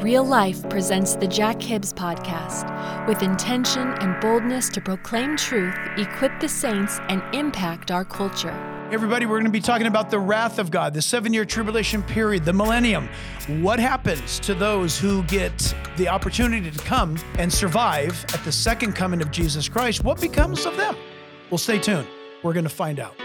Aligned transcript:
Real 0.00 0.22
Life 0.22 0.68
presents 0.70 1.16
the 1.16 1.26
Jack 1.26 1.60
Hibbs 1.60 1.92
Podcast 1.92 3.08
with 3.08 3.20
intention 3.20 3.88
and 4.00 4.20
boldness 4.20 4.68
to 4.68 4.80
proclaim 4.80 5.36
truth, 5.36 5.74
equip 5.96 6.38
the 6.38 6.48
saints, 6.48 7.00
and 7.08 7.20
impact 7.34 7.90
our 7.90 8.04
culture. 8.04 8.52
Everybody, 8.92 9.26
we're 9.26 9.40
going 9.40 9.46
to 9.46 9.50
be 9.50 9.60
talking 9.60 9.88
about 9.88 10.08
the 10.08 10.20
wrath 10.20 10.60
of 10.60 10.70
God, 10.70 10.94
the 10.94 11.02
seven 11.02 11.34
year 11.34 11.44
tribulation 11.44 12.04
period, 12.04 12.44
the 12.44 12.52
millennium. 12.52 13.08
What 13.60 13.80
happens 13.80 14.38
to 14.40 14.54
those 14.54 14.96
who 14.96 15.24
get 15.24 15.74
the 15.96 16.08
opportunity 16.08 16.70
to 16.70 16.84
come 16.84 17.18
and 17.36 17.52
survive 17.52 18.24
at 18.32 18.44
the 18.44 18.52
second 18.52 18.92
coming 18.92 19.20
of 19.20 19.32
Jesus 19.32 19.68
Christ? 19.68 20.04
What 20.04 20.20
becomes 20.20 20.64
of 20.64 20.76
them? 20.76 20.94
Well, 21.50 21.58
stay 21.58 21.80
tuned. 21.80 22.06
We're 22.44 22.52
going 22.52 22.62
to 22.62 22.70
find 22.70 23.00
out. 23.00 23.16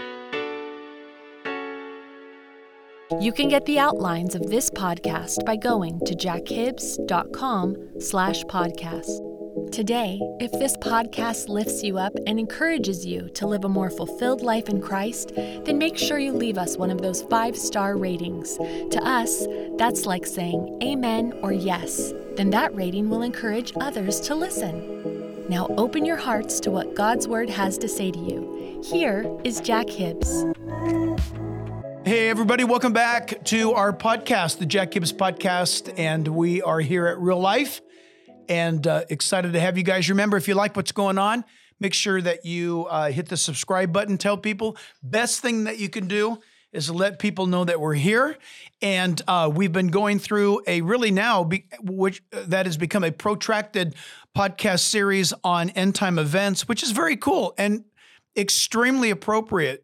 You 3.10 3.32
can 3.32 3.48
get 3.48 3.66
the 3.66 3.78
outlines 3.78 4.34
of 4.34 4.48
this 4.48 4.70
podcast 4.70 5.44
by 5.44 5.56
going 5.56 6.00
to 6.06 6.14
jackhibbs.com 6.14 8.00
slash 8.00 8.42
podcast. 8.44 9.70
Today, 9.72 10.18
if 10.40 10.50
this 10.52 10.74
podcast 10.78 11.48
lifts 11.48 11.82
you 11.82 11.98
up 11.98 12.14
and 12.26 12.38
encourages 12.38 13.04
you 13.04 13.28
to 13.34 13.46
live 13.46 13.64
a 13.64 13.68
more 13.68 13.90
fulfilled 13.90 14.40
life 14.40 14.70
in 14.70 14.80
Christ, 14.80 15.32
then 15.34 15.76
make 15.76 15.98
sure 15.98 16.18
you 16.18 16.32
leave 16.32 16.56
us 16.56 16.78
one 16.78 16.90
of 16.90 17.02
those 17.02 17.22
five-star 17.24 17.98
ratings. 17.98 18.56
To 18.56 19.00
us, 19.02 19.46
that's 19.76 20.06
like 20.06 20.26
saying 20.26 20.78
amen 20.82 21.34
or 21.42 21.52
yes. 21.52 22.14
Then 22.36 22.48
that 22.50 22.74
rating 22.74 23.10
will 23.10 23.22
encourage 23.22 23.74
others 23.80 24.18
to 24.20 24.34
listen. 24.34 25.46
Now 25.50 25.66
open 25.76 26.06
your 26.06 26.16
hearts 26.16 26.58
to 26.60 26.70
what 26.70 26.94
God's 26.94 27.28
Word 27.28 27.50
has 27.50 27.76
to 27.78 27.88
say 27.88 28.10
to 28.10 28.18
you. 28.18 28.80
Here 28.82 29.30
is 29.44 29.60
Jack 29.60 29.90
Hibbs. 29.90 30.46
Hey, 32.06 32.28
everybody, 32.28 32.64
welcome 32.64 32.92
back 32.92 33.42
to 33.44 33.72
our 33.72 33.90
podcast, 33.90 34.58
the 34.58 34.66
Jack 34.66 34.92
Hibbs 34.92 35.10
Podcast. 35.10 35.90
And 35.98 36.28
we 36.28 36.60
are 36.60 36.78
here 36.80 37.06
at 37.06 37.18
Real 37.18 37.40
Life 37.40 37.80
and 38.46 38.86
uh, 38.86 39.04
excited 39.08 39.54
to 39.54 39.60
have 39.60 39.78
you 39.78 39.84
guys. 39.84 40.10
Remember, 40.10 40.36
if 40.36 40.46
you 40.46 40.52
like 40.52 40.76
what's 40.76 40.92
going 40.92 41.16
on, 41.16 41.46
make 41.80 41.94
sure 41.94 42.20
that 42.20 42.44
you 42.44 42.84
uh, 42.90 43.10
hit 43.10 43.30
the 43.30 43.38
subscribe 43.38 43.90
button. 43.90 44.18
Tell 44.18 44.36
people. 44.36 44.76
Best 45.02 45.40
thing 45.40 45.64
that 45.64 45.78
you 45.78 45.88
can 45.88 46.06
do 46.06 46.40
is 46.74 46.90
let 46.90 47.18
people 47.18 47.46
know 47.46 47.64
that 47.64 47.80
we're 47.80 47.94
here. 47.94 48.36
And 48.82 49.22
uh, 49.26 49.50
we've 49.50 49.72
been 49.72 49.88
going 49.88 50.18
through 50.18 50.60
a 50.66 50.82
really 50.82 51.10
now, 51.10 51.42
be, 51.42 51.64
which 51.80 52.22
uh, 52.34 52.42
that 52.48 52.66
has 52.66 52.76
become 52.76 53.02
a 53.02 53.12
protracted 53.12 53.94
podcast 54.36 54.80
series 54.80 55.32
on 55.42 55.70
end 55.70 55.94
time 55.94 56.18
events, 56.18 56.68
which 56.68 56.82
is 56.82 56.90
very 56.90 57.16
cool 57.16 57.54
and 57.56 57.84
extremely 58.36 59.08
appropriate 59.08 59.83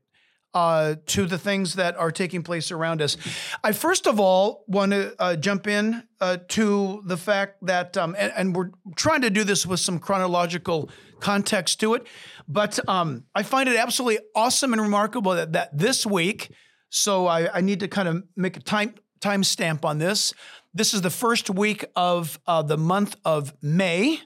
uh, 0.55 0.97
to 1.07 1.27
the 1.27 1.39
things 1.39 1.75
that 1.75 1.97
are 1.97 2.11
taking 2.11 2.43
place 2.43 2.71
around 2.71 3.01
us. 3.01 3.17
I 3.63 3.73
first 3.73 4.07
of 4.07 4.19
all 4.19 4.65
want 4.67 4.93
to 4.93 5.15
uh, 5.19 5.37
jump 5.37 5.67
in 5.67 6.03
uh, 6.21 6.39
to 6.49 7.03
the 7.07 7.17
fact 7.17 7.65
that, 7.67 7.97
um, 7.97 8.17
and, 8.19 8.33
and, 8.37 8.57
we're 8.57 8.71
trying 8.97 9.23
to 9.23 9.31
do 9.31 9.45
this 9.45 9.65
with 9.65 9.81
some 9.81 9.99
chronological 9.99 10.91
context 11.21 11.81
to 11.81 11.95
it, 11.95 12.07
but 12.49 12.79
um, 12.89 13.25
I 13.35 13.43
find 13.43 13.69
it 13.69 13.77
absolutely 13.77 14.19
awesome 14.35 14.73
and 14.73 14.83
remarkable 14.83 15.33
that, 15.33 15.53
that 15.53 15.77
this 15.77 16.05
week, 16.05 16.51
so 16.89 17.27
I, 17.27 17.59
I 17.59 17.61
need 17.61 17.81
to 17.81 17.89
kind 17.89 18.09
of 18.09 18.25
make 18.37 18.57
a 18.57 18.61
time 18.61 18.95
time 19.21 19.45
stamp 19.45 19.85
on 19.85 19.99
this. 19.99 20.33
This 20.73 20.95
is 20.95 21.03
the 21.03 21.11
first 21.11 21.51
week 21.51 21.85
of 21.95 22.41
uh, 22.47 22.63
the 22.63 22.79
month 22.79 23.17
of 23.25 23.53
May. 23.63 24.21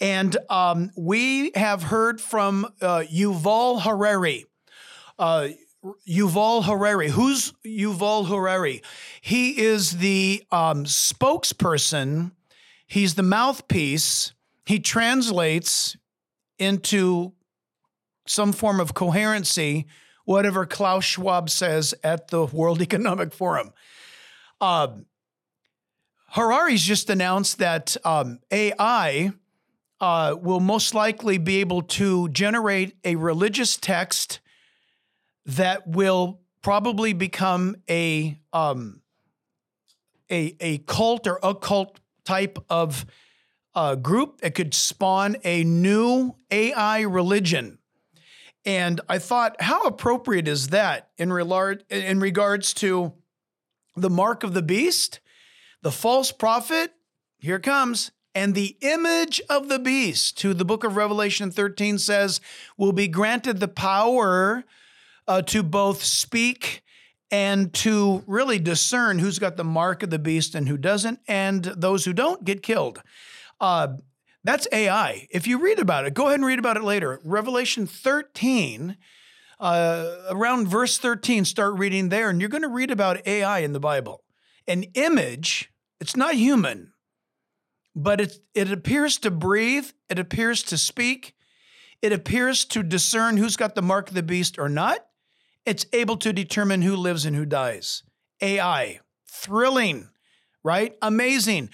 And 0.00 0.36
um, 0.50 0.90
we 0.96 1.52
have 1.54 1.84
heard 1.84 2.20
from 2.20 2.66
uh, 2.82 3.04
Yuval 3.10 3.80
Harari. 3.80 4.44
Uh, 5.18 5.48
Yuval 6.08 6.64
Harari. 6.64 7.10
Who's 7.10 7.52
Yuval 7.64 8.28
Harari? 8.28 8.82
He 9.20 9.60
is 9.60 9.98
the 9.98 10.44
um, 10.50 10.84
spokesperson, 10.84 12.32
he's 12.86 13.14
the 13.14 13.22
mouthpiece. 13.22 14.32
He 14.64 14.80
translates 14.80 15.96
into 16.58 17.32
some 18.26 18.52
form 18.52 18.80
of 18.80 18.94
coherency 18.94 19.86
whatever 20.24 20.66
Klaus 20.66 21.04
Schwab 21.04 21.48
says 21.48 21.94
at 22.04 22.28
the 22.28 22.44
World 22.46 22.82
Economic 22.82 23.32
Forum. 23.32 23.72
Uh, 24.60 24.88
Harari's 26.30 26.82
just 26.82 27.08
announced 27.08 27.58
that 27.58 27.96
um, 28.04 28.40
AI 28.50 29.32
uh, 30.00 30.34
will 30.38 30.60
most 30.60 30.94
likely 30.94 31.38
be 31.38 31.60
able 31.60 31.80
to 31.82 32.28
generate 32.30 32.96
a 33.04 33.14
religious 33.14 33.76
text 33.76 34.40
that 35.46 35.86
will 35.86 36.40
probably 36.62 37.12
become 37.12 37.76
a 37.88 38.38
um, 38.52 39.00
a 40.30 40.56
a 40.60 40.78
cult 40.78 41.26
or 41.26 41.38
occult 41.42 42.00
type 42.24 42.58
of 42.68 43.06
uh, 43.74 43.94
group 43.94 44.40
that 44.40 44.54
could 44.54 44.74
spawn 44.74 45.36
a 45.44 45.62
new 45.62 46.34
AI 46.50 47.02
religion. 47.02 47.78
And 48.64 49.00
I 49.08 49.18
thought, 49.18 49.60
how 49.60 49.82
appropriate 49.82 50.48
is 50.48 50.68
that 50.68 51.10
in 51.18 51.32
regard 51.32 51.84
in 51.88 52.18
regards 52.18 52.74
to 52.74 53.12
the 53.94 54.10
mark 54.10 54.42
of 54.42 54.54
the 54.54 54.62
beast, 54.62 55.20
the 55.82 55.92
false 55.92 56.32
prophet? 56.32 56.92
Here 57.38 57.60
comes. 57.60 58.10
And 58.34 58.54
the 58.54 58.76
image 58.82 59.40
of 59.48 59.68
the 59.70 59.78
beast, 59.78 60.42
who 60.42 60.52
the 60.52 60.64
book 60.64 60.84
of 60.84 60.96
Revelation 60.96 61.50
13 61.50 61.98
says 61.98 62.38
will 62.76 62.92
be 62.92 63.08
granted 63.08 63.60
the 63.60 63.68
power 63.68 64.64
uh, 65.28 65.42
to 65.42 65.62
both 65.62 66.02
speak 66.02 66.82
and 67.30 67.72
to 67.74 68.22
really 68.26 68.58
discern 68.58 69.18
who's 69.18 69.38
got 69.38 69.56
the 69.56 69.64
mark 69.64 70.02
of 70.02 70.10
the 70.10 70.18
beast 70.18 70.54
and 70.54 70.68
who 70.68 70.76
doesn't, 70.76 71.18
and 71.26 71.64
those 71.64 72.04
who 72.04 72.12
don't 72.12 72.44
get 72.44 72.62
killed. 72.62 73.02
Uh, 73.60 73.88
that's 74.44 74.68
AI. 74.70 75.26
If 75.30 75.46
you 75.46 75.58
read 75.58 75.80
about 75.80 76.06
it, 76.06 76.14
go 76.14 76.26
ahead 76.26 76.38
and 76.38 76.46
read 76.46 76.60
about 76.60 76.76
it 76.76 76.84
later. 76.84 77.20
Revelation 77.24 77.86
13, 77.86 78.96
uh, 79.58 80.16
around 80.30 80.68
verse 80.68 80.98
13, 80.98 81.44
start 81.44 81.74
reading 81.74 82.10
there, 82.10 82.30
and 82.30 82.40
you're 82.40 82.48
going 82.48 82.62
to 82.62 82.68
read 82.68 82.92
about 82.92 83.26
AI 83.26 83.58
in 83.60 83.72
the 83.72 83.80
Bible. 83.80 84.22
An 84.68 84.84
image, 84.94 85.72
it's 86.00 86.16
not 86.16 86.34
human, 86.34 86.92
but 87.96 88.20
it, 88.20 88.38
it 88.54 88.70
appears 88.70 89.18
to 89.18 89.32
breathe, 89.32 89.90
it 90.08 90.18
appears 90.18 90.62
to 90.64 90.78
speak, 90.78 91.34
it 92.02 92.12
appears 92.12 92.64
to 92.66 92.84
discern 92.84 93.38
who's 93.38 93.56
got 93.56 93.74
the 93.74 93.82
mark 93.82 94.08
of 94.08 94.14
the 94.14 94.22
beast 94.22 94.58
or 94.58 94.68
not. 94.68 95.05
It's 95.66 95.84
able 95.92 96.16
to 96.18 96.32
determine 96.32 96.82
who 96.82 96.96
lives 96.96 97.26
and 97.26 97.34
who 97.34 97.44
dies. 97.44 98.04
AI, 98.40 99.00
thrilling, 99.28 100.08
right? 100.62 100.96
Amazing. 101.02 101.70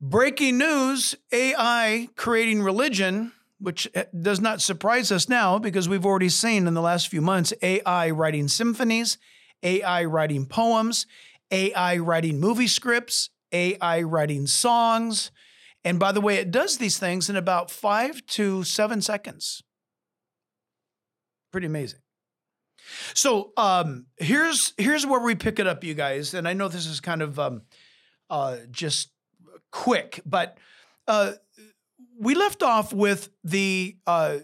Breaking 0.00 0.58
news 0.58 1.14
AI 1.32 2.08
creating 2.16 2.62
religion, 2.62 3.32
which 3.58 3.88
eh, 3.94 4.04
does 4.20 4.40
not 4.40 4.60
surprise 4.60 5.10
us 5.10 5.28
now 5.28 5.58
because 5.58 5.88
we've 5.88 6.06
already 6.06 6.28
seen 6.28 6.66
in 6.66 6.74
the 6.74 6.82
last 6.82 7.08
few 7.08 7.22
months 7.22 7.52
AI 7.62 8.10
writing 8.10 8.46
symphonies, 8.46 9.18
AI 9.62 10.04
writing 10.04 10.46
poems, 10.46 11.06
AI 11.50 11.96
writing 11.96 12.38
movie 12.38 12.68
scripts, 12.68 13.30
AI 13.52 14.02
writing 14.02 14.46
songs. 14.46 15.30
And 15.82 15.98
by 15.98 16.12
the 16.12 16.20
way, 16.20 16.36
it 16.36 16.50
does 16.50 16.78
these 16.78 16.98
things 16.98 17.30
in 17.30 17.36
about 17.36 17.70
five 17.70 18.24
to 18.26 18.62
seven 18.64 19.00
seconds. 19.00 19.62
Pretty 21.50 21.66
amazing. 21.66 22.00
So 23.14 23.52
um, 23.56 24.06
here's 24.16 24.74
here's 24.76 25.06
where 25.06 25.20
we 25.20 25.34
pick 25.34 25.58
it 25.58 25.66
up, 25.66 25.84
you 25.84 25.94
guys. 25.94 26.34
And 26.34 26.48
I 26.48 26.52
know 26.52 26.68
this 26.68 26.86
is 26.86 27.00
kind 27.00 27.22
of 27.22 27.38
um, 27.38 27.62
uh, 28.30 28.58
just 28.70 29.10
quick. 29.70 30.20
But 30.24 30.58
uh, 31.06 31.32
we 32.18 32.34
left 32.34 32.62
off 32.62 32.92
with 32.92 33.30
the 33.44 33.96
uh, 34.06 34.38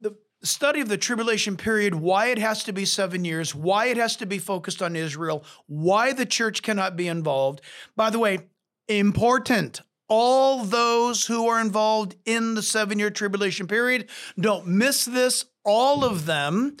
the 0.00 0.16
study 0.42 0.80
of 0.80 0.88
the 0.88 0.98
tribulation 0.98 1.56
period, 1.56 1.94
why 1.94 2.26
it 2.26 2.38
has 2.38 2.64
to 2.64 2.72
be 2.72 2.84
seven 2.84 3.24
years, 3.24 3.54
why 3.54 3.86
it 3.86 3.96
has 3.96 4.16
to 4.16 4.26
be 4.26 4.38
focused 4.38 4.82
on 4.82 4.94
Israel, 4.96 5.44
why 5.66 6.12
the 6.12 6.26
church 6.26 6.62
cannot 6.62 6.96
be 6.96 7.08
involved. 7.08 7.60
By 7.96 8.10
the 8.10 8.18
way, 8.18 8.40
important. 8.88 9.80
All 10.10 10.64
those 10.64 11.26
who 11.26 11.48
are 11.48 11.60
involved 11.60 12.16
in 12.24 12.54
the 12.54 12.62
seven 12.62 12.98
year 12.98 13.10
tribulation 13.10 13.66
period, 13.66 14.08
don't 14.40 14.66
miss 14.66 15.04
this. 15.04 15.44
All 15.68 16.02
of 16.02 16.24
them 16.24 16.78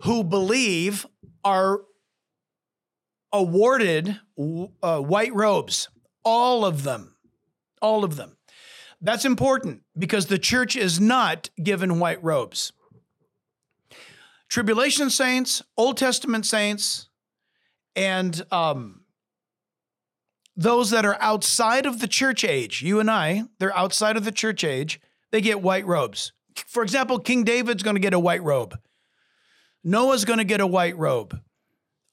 who 0.00 0.24
believe 0.24 1.04
are 1.44 1.82
awarded 3.30 4.18
uh, 4.82 5.00
white 5.00 5.34
robes. 5.34 5.90
All 6.24 6.64
of 6.64 6.82
them. 6.82 7.14
All 7.82 8.04
of 8.04 8.16
them. 8.16 8.38
That's 9.02 9.26
important 9.26 9.82
because 9.98 10.26
the 10.26 10.38
church 10.38 10.76
is 10.76 10.98
not 10.98 11.50
given 11.62 11.98
white 11.98 12.24
robes. 12.24 12.72
Tribulation 14.48 15.10
saints, 15.10 15.62
Old 15.76 15.98
Testament 15.98 16.46
saints, 16.46 17.10
and 17.94 18.42
um, 18.50 19.02
those 20.56 20.90
that 20.90 21.04
are 21.04 21.18
outside 21.20 21.84
of 21.84 22.00
the 22.00 22.08
church 22.08 22.44
age, 22.44 22.80
you 22.80 22.98
and 22.98 23.10
I, 23.10 23.44
they're 23.58 23.76
outside 23.76 24.16
of 24.16 24.24
the 24.24 24.32
church 24.32 24.64
age, 24.64 25.00
they 25.32 25.42
get 25.42 25.60
white 25.60 25.86
robes. 25.86 26.32
For 26.66 26.82
example, 26.82 27.18
King 27.18 27.44
David's 27.44 27.82
going 27.82 27.96
to 27.96 28.00
get 28.00 28.14
a 28.14 28.18
white 28.18 28.42
robe. 28.42 28.78
Noah's 29.84 30.24
going 30.24 30.38
to 30.38 30.44
get 30.44 30.60
a 30.60 30.66
white 30.66 30.96
robe. 30.96 31.40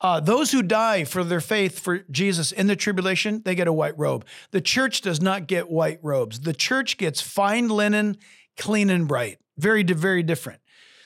Uh, 0.02 0.20
those 0.20 0.52
who 0.52 0.62
die 0.62 1.04
for 1.04 1.24
their 1.24 1.42
faith 1.42 1.80
for 1.80 2.00
Jesus 2.10 2.52
in 2.52 2.68
the 2.68 2.76
tribulation, 2.76 3.42
they 3.44 3.54
get 3.54 3.68
a 3.68 3.74
white 3.74 3.98
robe. 3.98 4.26
The 4.52 4.62
church 4.62 5.02
does 5.02 5.22
not 5.22 5.48
get 5.48 5.70
white 5.70 6.00
robes. 6.02 6.40
The 6.40 6.54
church 6.54 6.98
gets 6.98 7.20
fine 7.20 7.68
linen, 7.68 8.18
clean 8.58 8.90
and 8.90 9.08
bright. 9.08 9.40
Very, 9.58 9.84
very 9.84 10.24
different. 10.24 10.62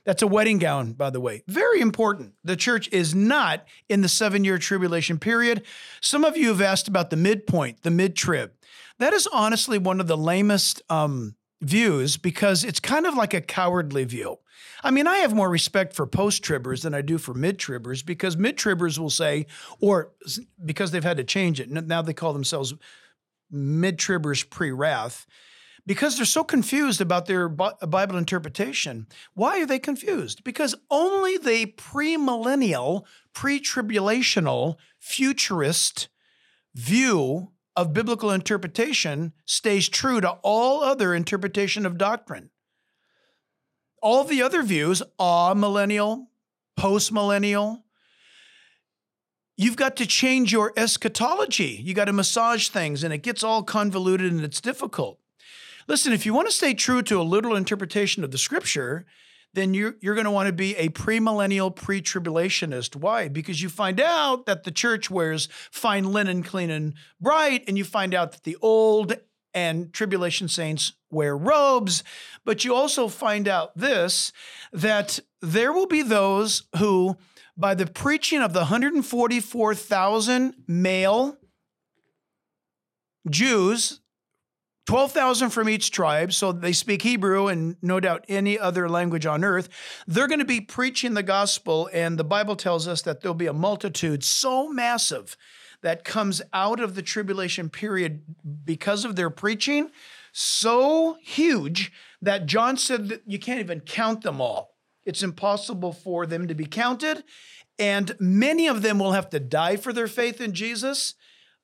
That's 0.06 0.22
a 0.22 0.28
wedding 0.28 0.60
gown, 0.60 0.94
by 0.94 1.10
the 1.10 1.22
way. 1.22 1.44
Very 1.48 1.80
important. 1.80 2.34
The 2.44 2.58
church 2.58 2.90
is 2.92 3.16
not 3.16 3.66
in 3.90 4.02
the 4.02 4.10
seven 4.10 4.44
year 4.44 4.58
tribulation 4.58 5.18
period. 5.18 5.64
Some 6.02 6.24
of 6.24 6.38
you 6.38 6.50
have 6.50 6.62
asked 6.62 6.88
about 6.88 7.10
the 7.10 7.16
midpoint, 7.16 7.84
the 7.84 7.92
mid 7.92 8.16
trib. 8.16 8.52
That 9.00 9.14
is 9.14 9.28
honestly 9.32 9.78
one 9.78 10.00
of 10.00 10.08
the 10.08 10.18
lamest 10.18 10.82
um, 10.90 11.36
views 11.64 12.18
because 12.18 12.64
it's 12.64 12.80
kind 12.80 13.06
of 13.06 13.16
like 13.16 13.34
a 13.34 13.42
cowardly 13.42 14.04
view. 14.04 14.38
I 14.84 14.92
mean, 14.92 15.08
I 15.08 15.18
have 15.18 15.34
more 15.34 15.50
respect 15.50 15.96
for 15.96 16.06
post 16.06 16.44
tribbers 16.44 16.82
than 16.84 16.94
I 16.94 17.02
do 17.02 17.18
for 17.18 17.34
mid 17.34 17.58
tribbers 17.58 18.06
because 18.06 18.36
mid 18.38 18.58
tribbers 18.58 19.00
will 19.00 19.10
say, 19.10 19.48
or 19.80 20.12
because 20.64 20.92
they've 20.92 21.04
had 21.04 21.18
to 21.18 21.24
change 21.24 21.60
it, 21.60 21.70
now 21.70 22.02
they 22.02 22.14
call 22.14 22.34
themselves 22.34 22.74
mid 23.50 23.98
tribbers 23.98 24.48
pre 24.50 24.72
wrath, 24.72 25.26
because 25.86 26.18
they're 26.18 26.26
so 26.26 26.44
confused 26.44 27.02
about 27.02 27.26
their 27.26 27.54
uh, 27.60 27.86
Bible 27.86 28.18
interpretation. 28.18 29.08
Why 29.34 29.62
are 29.62 29.66
they 29.66 29.80
confused? 29.80 30.44
Because 30.44 30.76
only 30.90 31.38
the 31.38 31.68
premillennial, 31.78 33.04
pre 33.34 33.60
tribulational, 33.60 34.76
futurist 35.00 36.10
view 36.76 37.53
of 37.76 37.94
biblical 37.94 38.32
interpretation 38.32 39.34
stays 39.46 39.90
true 39.90 40.22
to 40.22 40.38
all 40.44 40.84
other 40.84 41.14
interpretation 41.14 41.86
of 41.86 41.98
doctrine. 41.98 42.50
All 44.02 44.24
the 44.24 44.42
other 44.42 44.64
views, 44.64 45.02
amillennial, 45.20 46.28
post 46.76 47.12
millennial, 47.12 47.86
you've 49.56 49.76
got 49.76 49.96
to 49.98 50.06
change 50.06 50.52
your 50.52 50.74
eschatology. 50.76 51.80
You 51.82 51.94
got 51.94 52.06
to 52.06 52.14
massage 52.14 52.68
things, 52.68 53.04
and 53.04 53.14
it 53.14 53.24
gets 53.24 53.44
all 53.44 53.64
convoluted 53.64 54.32
and 54.32 54.42
it's 54.42 54.62
difficult. 54.62 55.20
Listen, 55.88 56.14
if 56.14 56.26
you 56.26 56.34
want 56.34 56.48
to 56.48 56.54
stay 56.54 56.74
true 56.74 57.02
to 57.04 57.20
a 57.20 57.24
literal 57.24 57.56
interpretation 57.56 58.24
of 58.24 58.32
the 58.32 58.38
scripture, 58.38 59.06
then 59.54 59.74
you're, 59.74 59.96
you're 60.02 60.16
going 60.16 60.26
to 60.26 60.32
want 60.32 60.48
to 60.48 60.54
be 60.54 60.76
a 60.76 60.90
premillennial, 60.90 61.76
pre 61.76 62.02
tribulationist. 62.02 62.96
Why? 62.96 63.28
Because 63.28 63.62
you 63.62 63.70
find 63.70 64.00
out 64.00 64.46
that 64.46 64.64
the 64.64 64.72
church 64.72 65.10
wears 65.10 65.48
fine 65.72 66.12
linen, 66.12 66.44
clean 66.44 66.70
and 66.70 66.94
bright, 67.22 67.64
and 67.68 67.78
you 67.78 67.84
find 67.84 68.14
out 68.14 68.32
that 68.32 68.44
the 68.44 68.58
old 68.62 69.16
and 69.54 69.94
tribulation 69.94 70.48
saints 70.48 70.94
wear 71.12 71.38
robes. 71.38 72.04
But 72.44 72.66
you 72.66 72.74
also 72.74 73.08
find 73.08 73.48
out 73.48 73.78
this 73.78 74.32
that 74.72 75.20
there 75.42 75.72
will 75.72 75.88
be 75.88 76.02
those 76.02 76.64
who, 76.78 77.18
by 77.56 77.76
the 77.76 77.86
preaching 77.86 78.42
of 78.42 78.54
the 78.54 78.62
144,000 78.62 80.56
male 80.68 81.38
Jews, 83.30 84.02
12,000 84.86 85.50
from 85.50 85.70
each 85.70 85.92
tribe, 85.92 86.34
so 86.34 86.52
they 86.52 86.74
speak 86.74 87.04
Hebrew 87.04 87.48
and 87.48 87.78
no 87.82 88.00
doubt 88.00 88.26
any 88.28 88.60
other 88.60 88.90
language 88.90 89.26
on 89.26 89.44
earth. 89.44 89.70
They're 90.08 90.28
going 90.28 90.40
to 90.40 90.46
be 90.46 90.60
preaching 90.60 91.14
the 91.14 91.24
gospel, 91.24 91.90
and 91.94 92.18
the 92.18 92.24
Bible 92.24 92.56
tells 92.56 92.88
us 92.88 93.02
that 93.04 93.22
there'll 93.22 93.34
be 93.34 93.48
a 93.48 93.54
multitude 93.54 94.24
so 94.24 94.68
massive 94.68 95.38
that 95.82 96.04
comes 96.04 96.42
out 96.52 96.80
of 96.80 96.96
the 96.96 97.02
tribulation 97.02 97.70
period 97.70 98.24
because 98.66 99.06
of 99.06 99.16
their 99.16 99.30
preaching 99.30 99.90
so 100.34 101.18
huge 101.22 101.92
that 102.22 102.48
John 102.48 102.76
said 102.76 103.10
that 103.10 103.22
you 103.26 103.40
can't 103.40 103.60
even 103.60 103.80
count 103.82 104.24
them 104.24 104.42
all. 104.42 104.76
It's 105.06 105.24
impossible 105.24 105.94
for 105.94 106.26
them 106.26 106.48
to 106.48 106.56
be 106.56 106.66
counted. 106.66 107.24
And 107.80 108.16
many 108.20 108.68
of 108.68 108.82
them 108.82 109.00
will 109.00 109.14
have 109.14 109.30
to 109.30 109.40
die 109.40 109.78
for 109.78 109.94
their 109.94 110.08
faith 110.08 110.42
in 110.42 110.54
Jesus. 110.54 111.16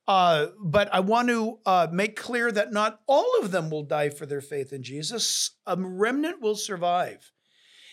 Uh, 0.10 0.48
but 0.60 0.92
I 0.92 1.02
want 1.02 1.28
to 1.28 1.60
uh, 1.68 1.88
make 1.92 2.16
clear 2.16 2.52
that 2.52 2.74
not 2.74 3.00
all 3.06 3.40
of 3.40 3.52
them 3.52 3.70
will 3.70 3.84
die 3.84 4.10
for 4.10 4.26
their 4.26 4.42
faith 4.42 4.74
in 4.74 4.82
Jesus. 4.82 5.52
A 5.68 5.78
remnant 5.78 6.42
will 6.42 6.56
survive. 6.56 7.32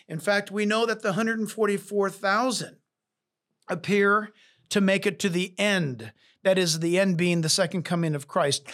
In 0.09 0.19
fact, 0.19 0.51
we 0.51 0.65
know 0.65 0.87
that 0.87 1.03
the 1.03 1.11
144,000 1.11 2.77
appear 3.69 4.33
to 4.71 4.81
make 4.81 5.05
it 5.05 5.19
to 5.19 5.29
the 5.29 5.55
end. 5.59 6.13
That 6.43 6.57
is, 6.57 6.81
the 6.81 6.99
end 6.99 7.19
being 7.19 7.43
the 7.43 7.51
second 7.51 7.83
coming 7.83 8.15
of 8.15 8.27
Christ. 8.27 8.67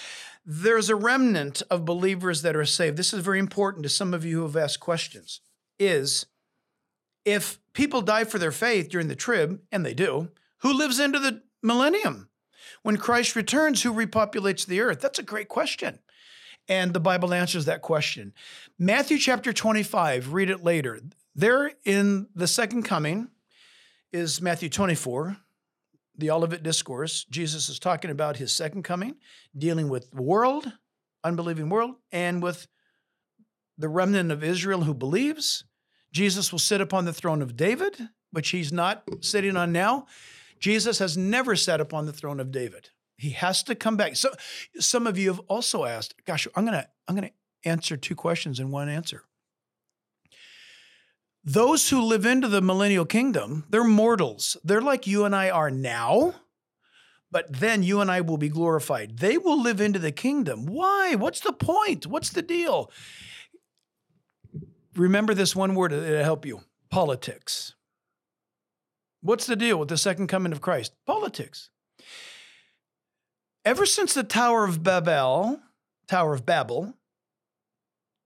There's 0.47 0.89
a 0.89 0.95
remnant 0.95 1.63
of 1.69 1.85
believers 1.85 2.43
that 2.43 2.55
are 2.55 2.65
saved. 2.65 2.97
This 2.97 3.13
is 3.13 3.25
very 3.25 3.41
important 3.41 3.83
to 3.83 3.89
some 3.89 4.15
of 4.15 4.25
you 4.25 4.37
who 4.37 4.43
have 4.45 4.57
asked 4.57 4.79
questions. 4.79 5.41
Is 5.81 6.27
if 7.25 7.59
people 7.73 8.03
die 8.03 8.23
for 8.23 8.39
their 8.39 8.53
faith 8.53 8.89
during 8.89 9.09
the 9.09 9.17
trib, 9.17 9.63
and 9.73 9.85
they 9.85 9.95
do, 9.95 10.29
who 10.59 10.73
lives 10.73 11.01
into 11.01 11.19
the 11.19 11.43
millennium? 11.61 12.29
When 12.83 12.97
Christ 12.97 13.37
returns, 13.37 13.83
who 13.83 13.93
repopulates 13.93 14.67
the 14.67 14.81
earth? 14.81 15.01
That's 15.01 15.19
a 15.19 15.25
great 15.25 15.49
question. 15.49 15.99
And 16.69 16.93
the 16.93 17.01
Bible 17.01 17.35
answers 17.35 17.65
that 17.65 17.83
question. 17.83 18.33
Matthew 18.79 19.19
chapter 19.19 19.53
25, 19.53 20.33
read 20.33 20.51
it 20.51 20.63
later. 20.63 21.01
There 21.35 21.73
in 21.85 22.29
the 22.35 22.47
second 22.47 22.85
coming 22.85 23.29
is 24.13 24.41
Matthew 24.41 24.69
24 24.69 25.37
the 26.17 26.31
Olivet 26.31 26.63
Discourse, 26.63 27.25
Jesus 27.25 27.69
is 27.69 27.79
talking 27.79 28.11
about 28.11 28.37
his 28.37 28.53
second 28.53 28.83
coming, 28.83 29.17
dealing 29.57 29.89
with 29.89 30.11
the 30.11 30.23
world, 30.23 30.71
unbelieving 31.25 31.69
world, 31.69 31.97
and 32.11 32.43
with 32.43 32.69
the 33.79 33.89
remnant 33.89 34.31
of 34.31 34.45
Israel 34.45 34.83
who 34.83 34.95
believes. 34.95 35.65
Jesus 36.13 36.53
will 36.53 36.59
sit 36.59 36.81
upon 36.81 37.07
the 37.07 37.13
throne 37.13 37.41
of 37.41 37.57
David, 37.57 38.09
which 38.31 38.51
he's 38.51 38.73
not 38.73 39.03
sitting 39.21 39.57
on 39.57 39.73
now. 39.73 40.07
Jesus 40.63 41.01
has 41.01 41.19
never 41.19 41.57
sat 41.57 41.81
upon 41.81 42.07
the 42.07 42.13
throne 42.13 42.39
of 42.39 42.53
David. 42.53 42.91
He 43.17 43.31
has 43.31 43.65
to 43.65 43.75
come 43.75 43.97
back. 43.97 44.15
So 44.15 44.31
some 44.79 45.09
of 45.09 45.19
you 45.19 45.29
have 45.29 45.41
also 45.49 45.85
asked, 45.85 46.15
gosh, 46.25 46.47
I'm 46.55 46.65
gonna, 46.65 46.87
I'm 47.09 47.17
gonna 47.17 47.33
answer 47.65 47.97
two 47.97 48.15
questions 48.15 48.61
in 48.61 48.71
one 48.71 48.89
answer. 48.89 49.25
Those 51.45 51.91
who 51.91 52.01
live 52.01 52.25
into 52.25 52.47
the 52.47 52.61
millennial 52.61 53.05
kingdom, 53.05 53.65
they're 53.71 53.83
mortals. 53.83 54.57
They're 54.63 54.81
like 54.81 55.09
you 55.09 55.25
and 55.25 55.35
I 55.35 55.51
are 55.51 55.71
now, 55.71 56.37
but 57.33 57.53
then 57.53 57.83
you 57.83 58.01
and 58.01 58.09
I 58.09 58.21
will 58.21 58.39
be 58.39 58.49
glorified. 58.49 59.19
They 59.19 59.39
will 59.39 59.61
live 59.61 59.81
into 59.81 59.99
the 59.99 60.13
kingdom. 60.13 60.67
Why? 60.67 61.17
What's 61.17 61.41
the 61.41 61.53
point? 61.53 62.07
What's 62.07 62.31
the 62.31 62.43
deal? 62.43 62.93
Remember 64.95 65.35
this 65.35 65.57
one 65.57 65.75
word 65.75 65.91
that'll 65.91 66.23
help 66.23 66.47
you 66.47 66.61
politics. 66.89 67.75
What's 69.23 69.47
the 69.47 69.57
deal 69.57 69.79
with 69.79 69.89
the 69.89 69.97
second 69.97 70.27
coming 70.27 70.53
of 70.53 70.61
Christ? 70.61 70.93
Politics. 71.07 71.71
Ever 73.65 73.87
since 73.87 74.15
the 74.15 74.25
Tower 74.25 74.65
of 74.65 74.83
Babel, 74.83 75.61
Tower 76.09 76.35
of 76.35 76.45
Babel, 76.45 76.95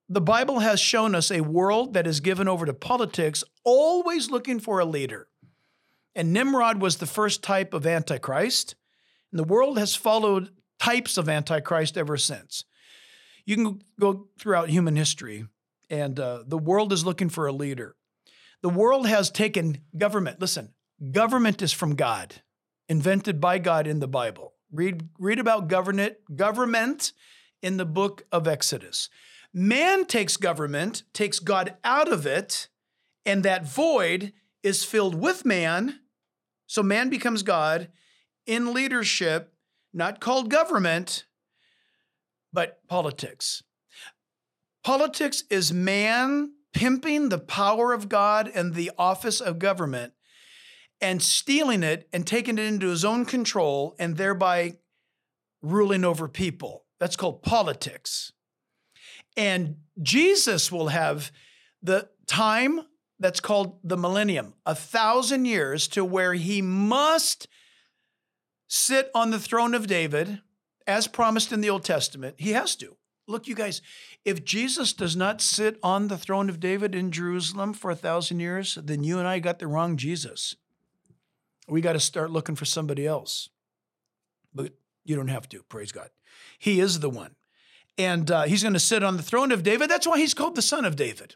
the 0.09 0.23
Bible 0.23 0.61
has 0.61 0.81
shown 0.81 1.15
us 1.15 1.31
a 1.31 1.43
world 1.43 1.93
that 1.93 2.07
is 2.07 2.21
given 2.21 2.49
over 2.49 2.65
to 2.65 2.73
politics, 2.73 3.45
always 3.63 4.31
looking 4.31 4.59
for 4.59 4.79
a 4.79 4.87
leader. 4.87 5.29
And 6.15 6.33
Nimrod 6.33 6.81
was 6.81 6.97
the 6.97 7.07
first 7.07 7.43
type 7.43 7.75
of 7.75 7.87
Antichrist. 7.87 8.75
And 9.31 9.39
the 9.39 9.45
world 9.45 9.79
has 9.79 9.95
followed 9.95 10.49
types 10.79 11.19
of 11.19 11.29
Antichrist 11.29 11.99
ever 11.99 12.17
since. 12.17 12.65
You 13.45 13.57
can 13.57 13.83
go 14.01 14.29
throughout 14.39 14.71
human 14.71 14.97
history, 14.97 15.47
and 15.91 16.19
uh, 16.19 16.45
the 16.47 16.59
world 16.59 16.93
is 16.93 17.05
looking 17.05 17.29
for 17.29 17.47
a 17.47 17.53
leader. 17.53 17.97
The 18.63 18.71
world 18.71 19.07
has 19.07 19.31
taken 19.31 19.83
government. 19.97 20.41
Listen, 20.41 20.73
government 21.13 21.63
is 21.63 21.73
from 21.73 21.95
God, 21.95 22.37
invented 22.89 23.41
by 23.41 23.59
God 23.59 23.87
in 23.87 24.01
the 24.01 24.09
Bible. 24.09 24.55
Read, 24.73 25.09
read 25.19 25.39
about 25.39 25.69
government, 25.69 26.17
government 26.35 27.13
in 27.63 27.77
the 27.77 27.85
book 27.85 28.25
of 28.33 28.47
Exodus. 28.49 29.09
Man 29.53 30.05
takes 30.05 30.37
government, 30.37 31.03
takes 31.13 31.39
God 31.39 31.77
out 31.85 32.13
of 32.13 32.27
it, 32.27 32.69
and 33.25 33.43
that 33.43 33.67
void 33.67 34.33
is 34.63 34.85
filled 34.85 35.15
with 35.15 35.45
man. 35.45 36.01
So 36.67 36.83
man 36.83 37.09
becomes 37.09 37.43
God 37.43 37.89
in 38.47 38.75
leadership, 38.75 39.55
not 39.93 40.21
called 40.21 40.51
government, 40.51 41.25
but 42.53 42.87
politics. 42.89 43.63
Politics 44.85 45.45
is 45.51 45.73
man 45.73 46.53
pimping 46.73 47.29
the 47.29 47.39
power 47.39 47.93
of 47.93 48.09
God 48.09 48.51
and 48.55 48.75
the 48.75 48.91
office 48.99 49.41
of 49.41 49.59
government 49.59 50.13
and 51.01 51.23
stealing 51.23 51.83
it 51.83 52.09
and 52.13 52.27
taking 52.27 52.59
it 52.59 52.65
into 52.65 52.89
his 52.89 53.05
own 53.05 53.25
control 53.25 53.95
and 53.99 54.17
thereby 54.17 54.77
ruling 55.63 56.05
over 56.05 56.29
people. 56.29 56.85
That's 56.99 57.17
called 57.17 57.43
politics. 57.43 58.33
And 59.37 59.77
Jesus 60.03 60.73
will 60.73 60.89
have 60.89 61.31
the 61.83 62.09
time 62.27 62.81
that's 63.19 63.41
called 63.41 63.79
the 63.83 63.97
millennium, 63.97 64.55
a 64.65 64.75
thousand 64.75 65.45
years 65.45 65.89
to 65.89 66.05
where 66.05 66.35
he 66.35 66.61
must 66.63 67.49
sit 68.69 69.11
on 69.15 69.31
the 69.31 69.39
throne 69.39 69.75
of 69.75 69.87
David 69.87 70.41
as 70.87 71.07
promised 71.07 71.53
in 71.53 71.61
the 71.61 71.71
Old 71.71 71.85
Testament. 71.85 72.37
He 72.39 72.53
has 72.53 72.77
to. 72.77 72.97
Look, 73.29 73.49
you 73.49 73.55
guys, 73.55 73.83
if 74.25 74.45
Jesus 74.45 74.93
does 74.93 75.17
not 75.17 75.41
sit 75.41 75.79
on 75.83 76.09
the 76.09 76.19
throne 76.19 76.49
of 76.49 76.61
David 76.61 76.95
in 76.95 77.11
Jerusalem 77.11 77.73
for 77.73 77.91
a 77.91 77.97
thousand 77.97 78.41
years, 78.41 78.79
then 78.83 79.03
you 79.03 79.19
and 79.19 79.27
I 79.27 79.41
got 79.41 79.59
the 79.59 79.67
wrong 79.67 79.97
Jesus. 79.97 80.55
We 81.69 81.81
got 81.81 81.95
to 81.95 82.01
start 82.01 82.31
looking 82.31 82.55
for 82.55 82.65
somebody 82.65 83.07
else. 83.07 83.49
But 84.55 84.73
you 85.05 85.17
don't 85.17 85.29
have 85.29 85.49
to, 85.51 85.63
praise 85.65 85.93
God. 85.93 86.11
He 86.59 86.81
is 86.81 87.01
the 87.01 87.11
one. 87.11 87.35
And 87.99 88.31
uh, 88.31 88.43
he's 88.43 88.63
going 88.63 88.75
to 88.75 88.81
sit 88.81 89.03
on 89.03 89.17
the 89.17 89.23
throne 89.23 89.53
of 89.53 89.63
David. 89.63 89.91
That's 89.91 90.07
why 90.07 90.19
he's 90.19 90.35
called 90.35 90.55
the 90.55 90.63
son 90.63 90.85
of 90.85 90.97
David. 90.97 91.35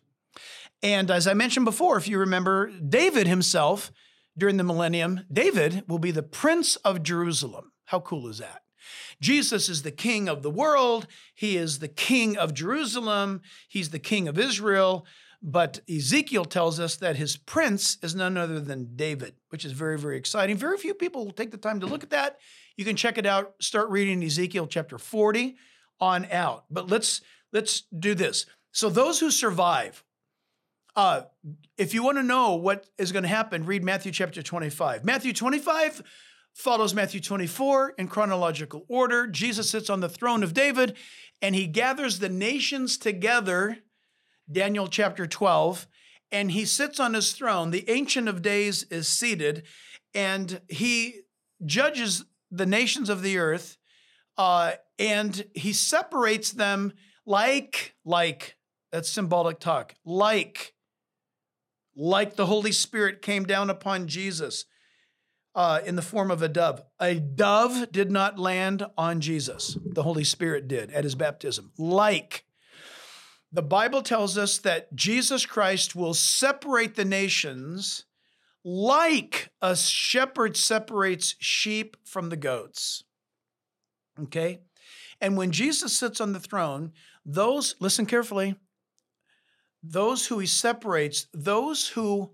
And 0.82 1.10
as 1.10 1.26
I 1.26 1.34
mentioned 1.34 1.64
before, 1.64 1.96
if 1.96 2.08
you 2.08 2.18
remember, 2.18 2.70
David 2.70 3.26
himself 3.26 3.92
during 4.37 4.56
the 4.56 4.64
millennium, 4.64 5.20
David 5.32 5.84
will 5.88 5.99
be 5.99 6.10
the 6.10 6.22
prince 6.22 6.76
of 6.76 7.02
Jerusalem. 7.02 7.72
How 7.87 8.00
cool 8.00 8.28
is 8.28 8.38
that? 8.38 8.62
Jesus 9.20 9.68
is 9.68 9.82
the 9.82 9.90
king 9.90 10.28
of 10.28 10.42
the 10.42 10.50
world. 10.50 11.06
He 11.34 11.56
is 11.56 11.78
the 11.78 11.88
king 11.88 12.37
of 12.37 12.54
Jerusalem. 12.54 13.42
He's 13.68 13.90
the 13.90 13.99
king 13.99 14.28
of 14.28 14.38
Israel. 14.38 15.04
But 15.42 15.80
Ezekiel 15.88 16.44
tells 16.44 16.78
us 16.78 16.97
that 16.97 17.16
his 17.16 17.37
prince 17.37 17.97
is 18.02 18.14
none 18.14 18.37
other 18.37 18.61
than 18.61 18.94
David, 18.94 19.35
which 19.49 19.64
is 19.64 19.73
very, 19.73 19.99
very 19.99 20.18
exciting. 20.18 20.56
Very 20.56 20.76
few 20.76 20.92
people 20.92 21.25
will 21.25 21.32
take 21.32 21.50
the 21.50 21.56
time 21.56 21.80
to 21.80 21.87
look 21.87 22.02
at 22.02 22.11
that. 22.11 22.38
You 22.76 22.85
can 22.85 22.97
check 22.97 23.16
it 23.16 23.25
out. 23.25 23.54
Start 23.61 23.88
reading 23.88 24.23
Ezekiel 24.23 24.66
chapter 24.66 24.99
40 24.99 25.56
on 25.99 26.26
out. 26.30 26.64
But 26.70 26.90
let's 26.90 27.23
let's 27.52 27.85
do 27.99 28.14
this. 28.14 28.47
So 28.73 28.90
those 28.90 29.18
who 29.18 29.30
survive, 29.30 30.04
uh, 30.94 31.23
if 31.78 31.94
you 31.94 32.02
want 32.02 32.18
to 32.18 32.23
know 32.23 32.54
what 32.54 32.87
is 32.99 33.11
going 33.11 33.23
to 33.23 33.28
happen, 33.28 33.64
read 33.64 33.82
Matthew 33.82 34.12
chapter 34.12 34.42
25. 34.42 35.04
Matthew 35.04 35.32
25 35.32 36.02
follows 36.54 36.94
Matthew 36.94 37.20
24 37.20 37.94
in 37.99 38.09
chronological 38.09 38.85
order. 38.88 39.26
Jesus 39.26 39.70
sits 39.70 39.88
on 39.88 40.00
the 40.00 40.09
throne 40.09 40.42
of 40.42 40.52
David 40.52 40.97
and 41.40 41.54
he 41.54 41.66
gathers 41.66 42.18
the 42.18 42.28
nations 42.28 42.99
together 42.99 43.78
Daniel 44.50 44.88
chapter 44.88 45.26
12, 45.26 45.87
and 46.33 46.50
he 46.52 46.64
sits 46.64 47.00
on 47.00 47.14
his 47.14 47.33
throne. 47.33 47.71
The 47.71 47.88
Ancient 47.90 48.28
of 48.28 48.42
Days 48.42 48.85
is 48.85 49.09
seated, 49.09 49.64
and 50.14 50.61
he 50.69 51.21
judges 51.64 52.25
the 52.50 52.66
nations 52.66 53.09
of 53.09 53.23
the 53.23 53.38
earth, 53.38 53.76
uh, 54.37 54.73
and 54.99 55.45
he 55.54 55.73
separates 55.73 56.52
them 56.52 56.92
like, 57.26 57.95
like, 58.04 58.57
that's 58.90 59.11
symbolic 59.11 59.61
talk, 59.61 59.95
like, 60.04 60.75
like 61.97 62.37
the 62.37 62.47
Holy 62.47 62.73
Spirit 62.73 63.23
came 63.23 63.45
down 63.45 63.71
upon 63.71 64.09
Jesus 64.09 64.64
uh, 65.54 65.80
in 65.85 65.97
the 65.97 66.02
form 66.02 66.30
of 66.30 66.42
a 66.42 66.49
dove. 66.49 66.83
A 67.00 67.16
dove 67.16 67.90
did 67.92 68.11
not 68.11 68.38
land 68.38 68.87
on 68.97 69.21
Jesus, 69.21 69.76
the 69.85 70.02
Holy 70.02 70.25
Spirit 70.25 70.69
did 70.69 70.90
at 70.92 71.04
his 71.04 71.14
baptism. 71.14 71.73
Like, 71.76 72.45
the 73.52 73.62
Bible 73.62 74.02
tells 74.02 74.38
us 74.38 74.59
that 74.59 74.95
Jesus 74.95 75.45
Christ 75.45 75.97
will 75.97 76.14
separate 76.14 76.95
the 76.95 77.04
nations 77.04 78.04
like 78.64 79.50
a 79.61 79.75
shepherd 79.75 80.57
separates 80.57 81.35
sheep 81.38 81.97
from 82.04 82.28
the 82.28 82.37
goats. 82.37 83.02
Okay? 84.23 84.61
And 85.21 85.37
when 85.37 85.50
Jesus 85.50 85.97
sits 85.97 86.21
on 86.21 86.33
the 86.33 86.40
throne, 86.40 86.92
those, 87.25 87.75
listen 87.80 88.07
carefully, 88.07 88.57
those 89.83 90.26
who 90.26 90.38
he 90.38 90.47
separates, 90.47 91.26
those 91.33 91.88
who 91.88 92.33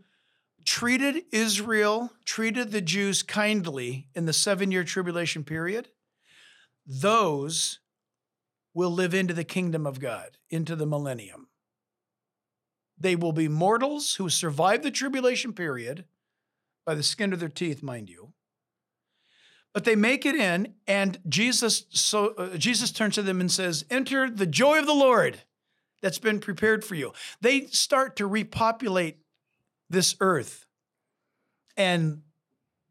treated 0.65 1.23
Israel, 1.33 2.13
treated 2.25 2.73
the 2.73 2.81
Jews 2.81 3.23
kindly 3.23 4.09
in 4.15 4.27
the 4.27 4.33
seven 4.33 4.71
year 4.71 4.85
tribulation 4.85 5.45
period, 5.45 5.89
those 6.85 7.79
will 8.77 8.91
live 8.91 9.15
into 9.15 9.33
the 9.33 9.43
kingdom 9.43 9.87
of 9.87 9.99
God, 9.99 10.37
into 10.51 10.77
the 10.77 10.85
millennium. 10.85 11.49
They 12.99 13.17
will 13.17 13.33
be 13.33 13.49
mortals 13.49 14.17
who 14.17 14.29
survive 14.29 14.83
the 14.83 14.91
tribulation 14.91 15.55
period 15.55 16.05
by 16.85 16.95
the 16.95 17.03
skin 17.03 17.33
of 17.33 17.41
their 17.41 17.49
teeth, 17.49 17.83
mind 17.83 18.11
you. 18.11 18.35
But 19.73 19.85
they 19.85 19.97
make 19.97 20.27
it 20.27 20.35
in, 20.35 20.75
and 20.87 21.19
Jesus 21.27 21.87
so 21.89 22.35
uh, 22.37 22.59
Jesus 22.59 22.91
turns 22.93 23.15
to 23.15 23.23
them 23.23 23.41
and 23.41 23.51
says, 23.51 23.87
"Enter 23.89 24.29
the 24.29 24.47
joy 24.47 24.79
of 24.79 24.87
the 24.87 24.93
Lord 24.93 25.39
that's 26.03 26.19
been 26.19 26.39
prepared 26.39 26.85
for 26.85 26.97
you." 26.97 27.15
They 27.41 27.67
start 27.69 28.17
to 28.17 28.27
repopulate 28.27 29.21
this 29.89 30.17
earth, 30.21 30.67
and 31.79 32.23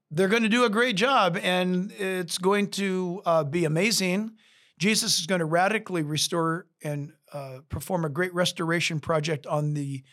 they're 0.10 0.30
going 0.30 0.44
to 0.44 0.50
do 0.50 0.63
a 0.63 0.70
great 0.70 0.96
job, 0.96 1.38
and 1.38 1.92
it's 1.92 2.39
going 2.39 2.72
to 2.72 3.22
uh, 3.25 3.44
be 3.44 3.65
amazing. 3.65 4.32
Jesus 4.77 5.20
is 5.20 5.25
going 5.25 5.39
to 5.39 5.46
radically 5.46 6.03
restore 6.03 6.67
and 6.84 7.13
uh, 7.32 7.60
perform 7.70 8.05
a 8.05 8.10
great 8.10 8.34
restoration 8.34 9.00
project 9.00 9.48
on 9.48 9.74
the 9.74 10.03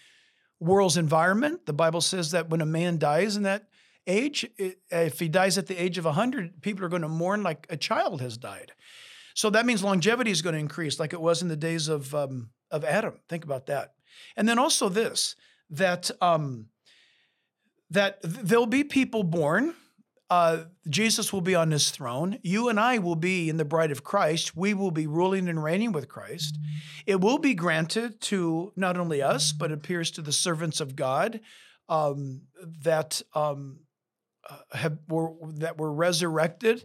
world's 0.60 0.96
environment. 0.96 1.66
The 1.66 1.72
Bible 1.72 2.00
says 2.00 2.30
that 2.30 2.48
when 2.48 2.60
a 2.60 2.66
man 2.66 2.98
dies 2.98 3.36
in 3.36 3.42
that 3.42 3.68
age, 4.06 4.48
it, 4.56 4.78
if 4.90 5.18
he 5.18 5.28
dies 5.28 5.58
at 5.58 5.66
the 5.66 5.80
age 5.80 5.98
of 5.98 6.04
100, 6.04 6.62
people 6.62 6.84
are 6.84 6.88
going 6.88 7.02
to 7.02 7.08
mourn 7.08 7.42
like 7.42 7.66
a 7.70 7.76
child 7.76 8.20
has 8.20 8.36
died. 8.36 8.72
So 9.34 9.50
that 9.50 9.66
means 9.66 9.82
longevity 9.82 10.30
is 10.30 10.42
going 10.42 10.54
to 10.54 10.60
increase 10.60 11.00
like 11.00 11.12
it 11.12 11.20
was 11.20 11.42
in 11.42 11.48
the 11.48 11.56
days 11.56 11.88
of, 11.88 12.14
um, 12.14 12.50
of 12.70 12.84
Adam. 12.84 13.14
Think 13.28 13.44
about 13.44 13.66
that. 13.66 13.94
And 14.36 14.48
then 14.48 14.58
also 14.58 14.88
this 14.88 15.36
that, 15.70 16.10
um, 16.20 16.66
that 17.90 18.18
there'll 18.22 18.66
be 18.66 18.84
people 18.84 19.22
born 19.22 19.74
uh, 20.32 20.64
Jesus 20.88 21.30
will 21.30 21.42
be 21.42 21.54
on 21.54 21.72
his 21.72 21.90
throne. 21.90 22.38
You 22.40 22.70
and 22.70 22.80
I 22.80 22.96
will 22.96 23.16
be 23.16 23.50
in 23.50 23.58
the 23.58 23.66
bride 23.66 23.92
of 23.92 24.02
Christ. 24.02 24.56
We 24.56 24.72
will 24.72 24.90
be 24.90 25.06
ruling 25.06 25.46
and 25.46 25.62
reigning 25.62 25.92
with 25.92 26.08
Christ. 26.08 26.58
It 27.04 27.20
will 27.20 27.36
be 27.36 27.52
granted 27.52 28.18
to 28.22 28.72
not 28.74 28.96
only 28.96 29.20
us, 29.20 29.52
but 29.52 29.70
appears 29.70 30.10
to 30.12 30.22
the 30.22 30.32
servants 30.32 30.80
of 30.80 30.96
God 30.96 31.40
um, 31.90 32.44
that 32.80 33.20
um, 33.34 33.80
uh, 34.48 34.56
have 34.72 34.96
were, 35.06 35.34
that 35.56 35.76
were 35.76 35.92
resurrected 35.92 36.82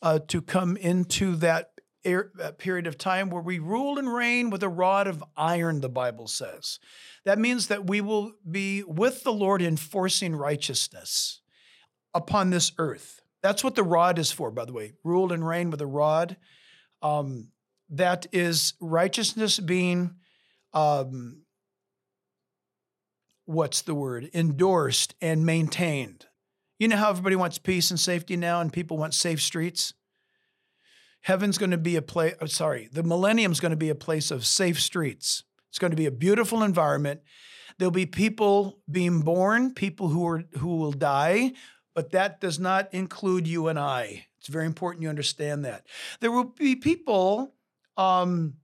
uh, 0.00 0.20
to 0.28 0.40
come 0.40 0.78
into 0.78 1.36
that, 1.36 1.72
air, 2.02 2.30
that 2.36 2.56
period 2.56 2.86
of 2.86 2.96
time 2.96 3.28
where 3.28 3.42
we 3.42 3.58
rule 3.58 3.98
and 3.98 4.10
reign 4.10 4.48
with 4.48 4.62
a 4.62 4.70
rod 4.70 5.06
of 5.06 5.22
iron. 5.36 5.82
The 5.82 5.90
Bible 5.90 6.28
says 6.28 6.78
that 7.26 7.38
means 7.38 7.66
that 7.66 7.86
we 7.86 8.00
will 8.00 8.32
be 8.50 8.82
with 8.84 9.22
the 9.22 9.34
Lord 9.34 9.60
enforcing 9.60 10.34
righteousness 10.34 11.42
upon 12.16 12.50
this 12.50 12.72
earth. 12.78 13.20
That's 13.42 13.62
what 13.62 13.74
the 13.74 13.82
rod 13.82 14.18
is 14.18 14.32
for, 14.32 14.50
by 14.50 14.64
the 14.64 14.72
way. 14.72 14.94
Ruled 15.04 15.30
and 15.30 15.46
reign 15.46 15.70
with 15.70 15.80
a 15.80 15.86
rod. 15.86 16.36
Um, 17.02 17.50
that 17.90 18.26
is 18.32 18.74
righteousness 18.80 19.60
being, 19.60 20.16
um, 20.72 21.42
what's 23.44 23.82
the 23.82 23.94
word? 23.94 24.30
Endorsed 24.34 25.14
and 25.20 25.46
maintained. 25.46 26.26
You 26.78 26.88
know 26.88 26.96
how 26.96 27.10
everybody 27.10 27.36
wants 27.36 27.58
peace 27.58 27.90
and 27.90 28.00
safety 28.00 28.36
now, 28.36 28.60
and 28.60 28.72
people 28.72 28.96
want 28.96 29.14
safe 29.14 29.40
streets? 29.40 29.94
Heaven's 31.22 31.58
going 31.58 31.70
to 31.70 31.78
be 31.78 31.96
a 31.96 32.02
place, 32.02 32.34
oh, 32.40 32.46
sorry, 32.46 32.88
the 32.92 33.02
millennium's 33.02 33.60
going 33.60 33.70
to 33.70 33.76
be 33.76 33.88
a 33.88 33.94
place 33.94 34.30
of 34.30 34.44
safe 34.44 34.80
streets. 34.80 35.44
It's 35.70 35.78
going 35.78 35.90
to 35.90 35.96
be 35.96 36.06
a 36.06 36.10
beautiful 36.10 36.62
environment. 36.62 37.20
There'll 37.78 37.92
be 37.92 38.06
people 38.06 38.78
being 38.90 39.20
born, 39.20 39.74
people 39.74 40.08
who 40.08 40.26
are 40.26 40.44
who 40.58 40.76
will 40.76 40.92
die, 40.92 41.52
but 41.96 42.10
that 42.10 42.42
does 42.42 42.60
not 42.60 42.92
include 42.92 43.48
you 43.48 43.68
and 43.68 43.78
I. 43.78 44.26
It's 44.38 44.48
very 44.48 44.66
important 44.66 45.02
you 45.02 45.08
understand 45.08 45.64
that. 45.64 45.86
There 46.20 46.30
will 46.30 46.44
be 46.44 46.76
people 46.76 47.54
um, 47.96 48.58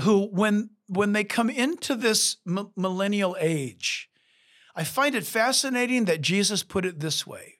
who, 0.00 0.28
when 0.28 0.70
when 0.86 1.12
they 1.12 1.24
come 1.24 1.50
into 1.50 1.96
this 1.96 2.36
m- 2.46 2.70
millennial 2.76 3.36
age, 3.40 4.08
I 4.76 4.84
find 4.84 5.16
it 5.16 5.26
fascinating 5.26 6.04
that 6.04 6.20
Jesus 6.20 6.62
put 6.62 6.84
it 6.86 7.00
this 7.00 7.26
way. 7.26 7.54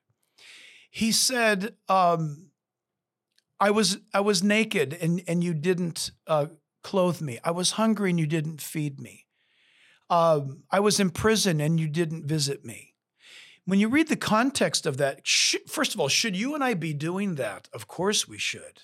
He 0.90 1.11
said, 1.11 1.75
um, 1.88 2.52
I 3.59 3.73
was 3.73 3.99
I 4.14 4.21
was 4.21 4.45
naked 4.45 4.97
and 5.00 5.23
and 5.26 5.42
you 5.42 5.54
didn't 5.54 6.12
uh, 6.28 6.47
clothe 6.85 7.21
me. 7.21 7.40
I 7.42 7.50
was 7.50 7.73
hungry 7.73 8.11
and 8.11 8.21
you 8.21 8.28
didn't 8.28 8.62
feed 8.62 9.00
me. 9.00 9.26
Um, 10.09 10.62
I 10.71 10.78
was 10.78 11.00
in 11.00 11.11
prison 11.11 11.61
and 11.61 11.81
you 11.81 11.88
didn't 11.88 12.26
visit 12.26 12.64
me. 12.64 12.91
When 13.64 13.78
you 13.78 13.88
read 13.88 14.09
the 14.09 14.16
context 14.16 14.87
of 14.87 14.97
that, 14.97 15.26
first 15.69 15.95
of 15.95 16.00
all, 16.00 16.09
should 16.09 16.37
you 16.37 16.54
and 16.54 16.64
I 16.64 16.75
be 16.75 16.92
doing 16.92 17.37
that? 17.37 17.69
Of 17.73 17.87
course 17.87 18.26
we 18.26 18.38
should. 18.38 18.83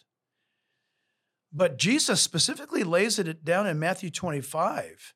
But 1.53 1.79
Jesus 1.79 2.21
specifically 2.21 2.85
lays 2.85 3.19
it 3.19 3.45
down 3.45 3.67
in 3.67 3.79
Matthew 3.79 4.11
25 4.11 5.15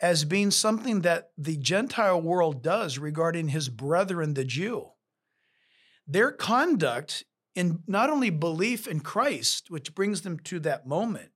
as 0.00 0.24
being 0.24 0.50
something 0.50 1.00
that 1.00 1.30
the 1.38 1.56
Gentile 1.56 2.20
world 2.20 2.62
does 2.62 2.98
regarding 2.98 3.48
his 3.48 3.68
brethren, 3.68 4.34
the 4.34 4.44
Jew. 4.44 4.90
Their 6.06 6.32
conduct 6.32 7.24
in 7.54 7.82
not 7.86 8.10
only 8.10 8.30
belief 8.30 8.86
in 8.86 9.00
Christ, 9.00 9.70
which 9.70 9.94
brings 9.94 10.22
them 10.22 10.38
to 10.40 10.58
that 10.60 10.86
moment, 10.86 11.30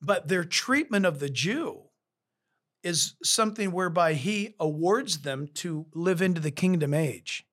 but 0.00 0.28
their 0.28 0.44
treatment 0.44 1.06
of 1.06 1.20
the 1.20 1.28
Jew 1.28 1.84
is 2.82 3.14
something 3.22 3.72
whereby 3.72 4.14
he 4.14 4.54
awards 4.58 5.22
them 5.22 5.48
to 5.54 5.86
live 5.94 6.20
into 6.20 6.40
the 6.40 6.50
kingdom 6.50 6.94
age, 6.94 7.46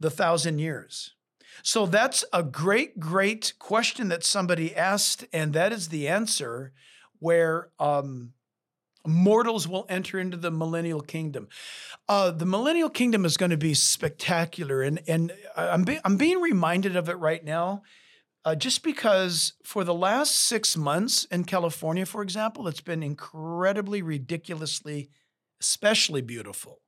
the 0.00 0.10
thousand 0.10 0.58
years. 0.58 1.14
So 1.62 1.86
that's 1.86 2.24
a 2.32 2.42
great, 2.42 2.98
great 2.98 3.54
question 3.58 4.08
that 4.08 4.24
somebody 4.24 4.74
asked, 4.74 5.24
and 5.32 5.52
that 5.52 5.72
is 5.72 5.88
the 5.88 6.08
answer 6.08 6.72
where 7.20 7.70
um, 7.78 8.32
mortals 9.06 9.68
will 9.68 9.86
enter 9.88 10.18
into 10.18 10.36
the 10.36 10.50
millennial 10.50 11.00
kingdom. 11.00 11.48
Uh, 12.08 12.30
the 12.30 12.46
millennial 12.46 12.90
kingdom 12.90 13.24
is 13.24 13.36
going 13.36 13.50
to 13.50 13.56
be 13.56 13.74
spectacular, 13.74 14.82
and 14.82 15.00
and 15.06 15.32
I'm 15.56 15.84
be, 15.84 15.98
I'm 16.04 16.16
being 16.16 16.40
reminded 16.40 16.96
of 16.96 17.08
it 17.08 17.18
right 17.18 17.44
now, 17.44 17.82
uh, 18.44 18.54
just 18.54 18.82
because 18.82 19.54
for 19.62 19.84
the 19.84 19.94
last 19.94 20.34
six 20.34 20.76
months 20.76 21.24
in 21.26 21.44
California, 21.44 22.04
for 22.04 22.22
example, 22.22 22.68
it's 22.68 22.80
been 22.80 23.02
incredibly, 23.02 24.02
ridiculously, 24.02 25.10
especially 25.60 26.20
beautiful. 26.20 26.80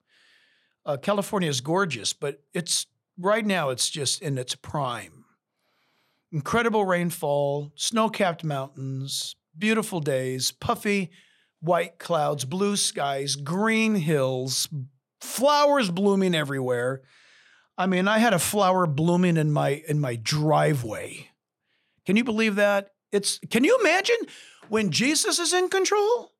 Uh, 0.84 0.96
California 0.96 1.48
is 1.48 1.60
gorgeous, 1.60 2.12
but 2.12 2.42
it's 2.52 2.86
right 3.18 3.44
now 3.44 3.70
it's 3.70 3.90
just 3.90 4.22
in 4.22 4.38
its 4.38 4.54
prime. 4.54 5.24
Incredible 6.30 6.84
rainfall, 6.84 7.72
snow-capped 7.76 8.44
mountains, 8.44 9.34
beautiful 9.56 10.00
days, 10.00 10.52
puffy 10.52 11.10
white 11.60 11.98
clouds, 11.98 12.44
blue 12.44 12.76
skies, 12.76 13.36
green 13.36 13.94
hills, 13.94 14.68
flowers 15.20 15.90
blooming 15.90 16.34
everywhere. 16.34 17.02
I 17.78 17.86
mean, 17.86 18.08
I 18.08 18.18
had 18.18 18.32
a 18.32 18.38
flower 18.38 18.86
blooming 18.86 19.36
in 19.36 19.52
my 19.52 19.82
in 19.88 20.00
my 20.00 20.16
driveway. 20.16 21.30
Can 22.06 22.16
you 22.16 22.24
believe 22.24 22.54
that? 22.54 22.92
It's 23.12 23.38
can 23.50 23.64
you 23.64 23.78
imagine 23.80 24.16
when 24.68 24.90
Jesus 24.90 25.38
is 25.38 25.52
in 25.52 25.68
control? 25.68 26.32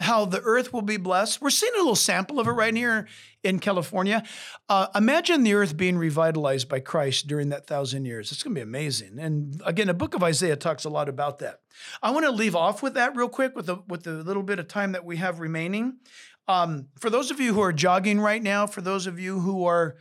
How 0.00 0.24
the 0.24 0.40
earth 0.40 0.72
will 0.72 0.82
be 0.82 0.96
blessed. 0.96 1.40
We're 1.40 1.50
seeing 1.50 1.72
a 1.74 1.78
little 1.78 1.94
sample 1.94 2.40
of 2.40 2.48
it 2.48 2.52
right 2.52 2.74
here 2.74 3.06
in 3.44 3.60
California. 3.60 4.24
Uh, 4.68 4.88
imagine 4.94 5.44
the 5.44 5.54
earth 5.54 5.76
being 5.76 5.96
revitalized 5.96 6.68
by 6.68 6.80
Christ 6.80 7.28
during 7.28 7.50
that 7.50 7.66
thousand 7.66 8.04
years. 8.04 8.32
It's 8.32 8.42
going 8.42 8.54
to 8.56 8.58
be 8.58 8.62
amazing. 8.62 9.20
And 9.20 9.62
again, 9.64 9.86
the 9.86 9.94
book 9.94 10.14
of 10.14 10.22
Isaiah 10.22 10.56
talks 10.56 10.84
a 10.84 10.90
lot 10.90 11.08
about 11.08 11.38
that. 11.38 11.60
I 12.02 12.10
want 12.10 12.26
to 12.26 12.32
leave 12.32 12.56
off 12.56 12.82
with 12.82 12.94
that 12.94 13.14
real 13.14 13.28
quick 13.28 13.54
with 13.54 13.66
the 13.66 13.76
with 13.86 14.02
the 14.02 14.14
little 14.14 14.42
bit 14.42 14.58
of 14.58 14.66
time 14.66 14.92
that 14.92 15.04
we 15.04 15.16
have 15.18 15.38
remaining. 15.38 15.98
Um, 16.48 16.88
for 16.98 17.08
those 17.08 17.30
of 17.30 17.40
you 17.40 17.54
who 17.54 17.62
are 17.62 17.72
jogging 17.72 18.20
right 18.20 18.42
now, 18.42 18.66
for 18.66 18.80
those 18.80 19.06
of 19.06 19.20
you 19.20 19.38
who 19.38 19.64
are 19.64 19.96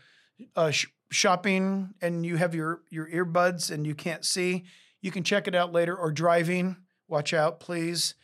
uh, 0.55 0.71
shopping 1.13 1.93
and 2.01 2.25
you 2.25 2.37
have 2.37 2.53
your 2.55 2.81
your 2.89 3.09
earbuds 3.09 3.71
and 3.71 3.85
you 3.85 3.95
can't 3.95 4.25
see, 4.25 4.65
you 5.01 5.11
can 5.11 5.23
check 5.23 5.47
it 5.47 5.55
out 5.55 5.71
later. 5.71 5.95
Or 5.95 6.11
driving, 6.11 6.77
watch 7.07 7.33
out, 7.33 7.59
please. 7.59 8.15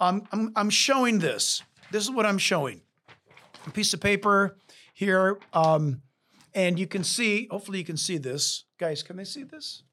Um, 0.00 0.26
I'm 0.32 0.52
I'm 0.56 0.70
showing 0.70 1.18
this. 1.18 1.62
This 1.90 2.02
is 2.02 2.10
what 2.10 2.26
I'm 2.26 2.38
showing. 2.38 2.82
A 3.66 3.70
piece 3.70 3.94
of 3.94 4.00
paper 4.00 4.56
here, 4.94 5.38
um, 5.52 6.02
and 6.54 6.78
you 6.78 6.86
can 6.86 7.04
see. 7.04 7.46
Hopefully, 7.50 7.78
you 7.78 7.84
can 7.84 7.96
see 7.96 8.18
this, 8.18 8.64
guys. 8.78 9.02
Can 9.02 9.16
they 9.16 9.24
see 9.24 9.44
this? 9.44 9.84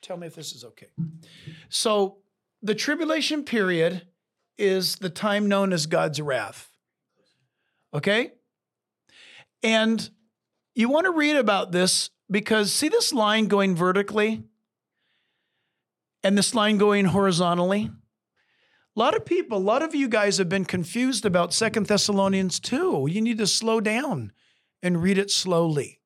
Tell 0.00 0.16
me 0.16 0.26
if 0.26 0.34
this 0.34 0.52
is 0.52 0.64
okay. 0.64 0.88
So, 1.68 2.18
the 2.62 2.74
tribulation 2.74 3.44
period 3.44 4.06
is 4.58 4.96
the 4.96 5.10
time 5.10 5.48
known 5.48 5.72
as 5.72 5.86
God's 5.86 6.20
wrath. 6.20 6.70
Okay? 7.94 8.32
And 9.62 10.10
you 10.74 10.88
want 10.88 11.06
to 11.06 11.12
read 11.12 11.36
about 11.36 11.72
this 11.72 12.10
because 12.30 12.72
see 12.72 12.88
this 12.88 13.12
line 13.12 13.46
going 13.46 13.76
vertically 13.76 14.44
and 16.22 16.36
this 16.36 16.54
line 16.54 16.78
going 16.78 17.06
horizontally? 17.06 17.90
A 18.94 19.00
lot 19.00 19.16
of 19.16 19.24
people, 19.24 19.56
a 19.56 19.58
lot 19.58 19.82
of 19.82 19.94
you 19.94 20.06
guys 20.06 20.36
have 20.36 20.50
been 20.50 20.66
confused 20.66 21.24
about 21.24 21.54
Second 21.54 21.86
Thessalonians 21.86 22.60
2. 22.60 23.08
You 23.10 23.22
need 23.22 23.38
to 23.38 23.46
slow 23.46 23.80
down 23.80 24.32
and 24.82 25.02
read 25.02 25.16
it 25.16 25.30
slowly. 25.30 26.00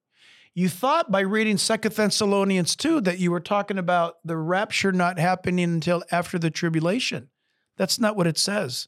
You 0.55 0.69
thought 0.69 1.11
by 1.11 1.21
reading 1.21 1.59
Second 1.59 1.95
Thessalonians 1.95 2.77
2 2.77 3.01
that 3.03 3.19
you 3.19 3.31
were 3.31 3.41
talking 3.41 3.77
about 3.77 4.15
the 4.25 4.37
rapture 4.37 4.93
not 4.93 5.19
happening 5.19 5.65
until 5.65 6.05
after 6.13 6.39
the 6.39 6.51
tribulation. 6.51 7.29
That's 7.77 7.99
not 7.99 8.17
what 8.17 8.29
it 8.29 8.39
says. 8.39 8.87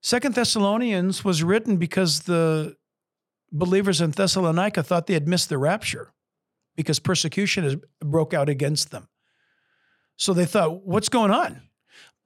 Second 0.00 0.34
Thessalonians 0.34 1.22
was 1.22 1.42
written 1.42 1.76
because 1.76 2.20
the 2.20 2.77
believers 3.50 4.00
in 4.00 4.10
Thessalonica 4.10 4.82
thought 4.82 5.06
they 5.06 5.14
had 5.14 5.28
missed 5.28 5.48
the 5.48 5.58
rapture 5.58 6.12
because 6.76 6.98
persecution 6.98 7.82
broke 8.00 8.34
out 8.34 8.48
against 8.48 8.90
them. 8.90 9.08
So 10.16 10.32
they 10.32 10.46
thought, 10.46 10.84
what's 10.84 11.08
going 11.08 11.30
on? 11.30 11.62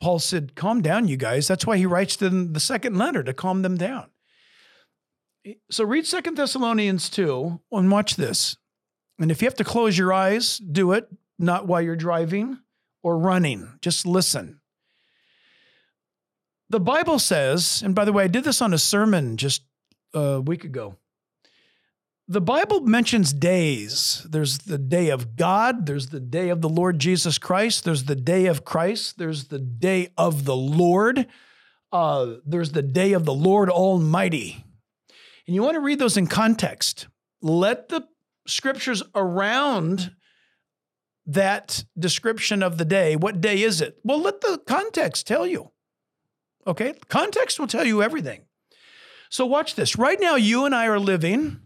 Paul 0.01 0.19
said, 0.19 0.55
calm 0.55 0.83
down, 0.83 1.09
you 1.09 1.17
guys. 1.17 1.47
That's 1.47 1.67
why 1.67 1.77
he 1.77 1.87
writes 1.87 2.17
them 2.17 2.55
the 2.55 2.61
second 2.61 2.97
letter 2.97 3.23
to 3.23 3.33
calm 3.33 3.63
them 3.63 3.77
down. 3.77 4.07
So 5.71 5.85
read 5.85 6.07
Second 6.07 6.37
Thessalonians 6.37 7.09
2 7.11 7.61
and 7.73 7.91
watch 7.91 8.17
this. 8.17 8.57
And 9.19 9.31
if 9.31 9.43
you 9.43 9.47
have 9.47 9.57
to 9.57 9.65
close 9.65 9.99
your 9.99 10.13
eyes, 10.13 10.59
do 10.59 10.93
it, 10.93 11.09
not 11.39 11.67
while 11.67 11.83
you're 11.83 11.97
driving 11.97 12.59
or 13.03 13.19
running. 13.19 13.79
Just 13.81 14.07
listen. 14.07 14.61
The 16.71 16.81
Bible 16.81 17.19
says, 17.19 17.83
and 17.85 17.95
by 17.95 18.05
the 18.05 18.13
way, 18.13 18.25
I 18.25 18.29
did 18.29 18.45
this 18.45 18.63
on 18.63 18.73
a 18.73 18.79
sermon 18.79 19.37
just 19.37 19.63
a 20.15 20.41
week 20.41 20.65
ago. 20.65 20.97
The 22.29 22.41
Bible 22.41 22.81
mentions 22.81 23.33
days. 23.33 24.25
There's 24.29 24.59
the 24.59 24.79
day 24.79 25.11
of 25.11 25.37
God, 25.37 25.87
there's 25.87 26.09
the 26.09 26.21
day 26.21 26.51
of 26.51 26.61
the 26.61 26.69
Lord 26.69 26.99
Jesus 26.99 27.37
Christ, 27.37 27.85
there's 27.85 28.05
the 28.05 28.17
day 28.17 28.47
of 28.47 28.65
Christ, 28.65 29.19
there's 29.19 29.49
the 29.49 29.59
day 29.59 30.13
of 30.17 30.45
the 30.45 30.57
Lord, 30.57 31.27
uh, 31.91 32.35
there's 32.47 32.73
the 32.73 32.83
day 32.83 33.13
of 33.13 33.25
the 33.25 33.35
Lord 33.35 33.69
Almighty. 33.69 34.65
And 35.47 35.55
you 35.55 35.63
want 35.63 35.75
to 35.75 35.81
read 35.81 35.99
those 35.99 36.17
in 36.17 36.29
context. 36.29 37.09
Let 37.43 37.89
the 37.89 38.07
scriptures 38.47 39.03
around 39.15 40.13
that 41.27 41.85
description 41.99 42.63
of 42.63 42.79
the 42.79 42.85
day, 42.85 43.17
what 43.17 43.41
day 43.41 43.63
is 43.63 43.81
it? 43.81 43.99
Well, 44.05 44.21
let 44.21 44.41
the 44.41 44.61
context 44.67 45.27
tell 45.27 45.47
you. 45.47 45.73
Okay? 46.67 46.95
Context 47.09 47.59
will 47.59 47.67
tell 47.67 47.87
you 47.87 48.03
everything. 48.03 48.43
So 49.29 49.45
watch 49.45 49.75
this. 49.75 49.97
Right 49.97 50.19
now, 50.21 50.37
you 50.37 50.65
and 50.65 50.75
I 50.75 50.87
are 50.87 51.01
living 51.01 51.61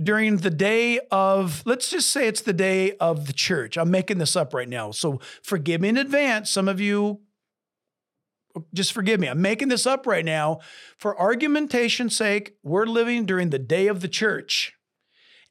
during 0.00 0.38
the 0.38 0.50
day 0.50 1.00
of, 1.10 1.62
let's 1.66 1.90
just 1.90 2.10
say 2.10 2.26
it's 2.26 2.40
the 2.40 2.52
day 2.52 2.92
of 2.96 3.26
the 3.26 3.32
church. 3.32 3.76
I'm 3.76 3.90
making 3.90 4.18
this 4.18 4.36
up 4.36 4.54
right 4.54 4.68
now. 4.68 4.90
So 4.90 5.20
forgive 5.42 5.80
me 5.80 5.90
in 5.90 5.96
advance. 5.96 6.50
Some 6.50 6.68
of 6.68 6.80
you, 6.80 7.20
just 8.74 8.92
forgive 8.92 9.20
me. 9.20 9.28
I'm 9.28 9.42
making 9.42 9.68
this 9.68 9.86
up 9.86 10.06
right 10.06 10.24
now. 10.24 10.60
For 10.98 11.18
argumentation's 11.18 12.16
sake, 12.16 12.54
we're 12.62 12.86
living 12.86 13.26
during 13.26 13.50
the 13.50 13.58
day 13.58 13.86
of 13.86 14.00
the 14.00 14.08
church 14.08 14.74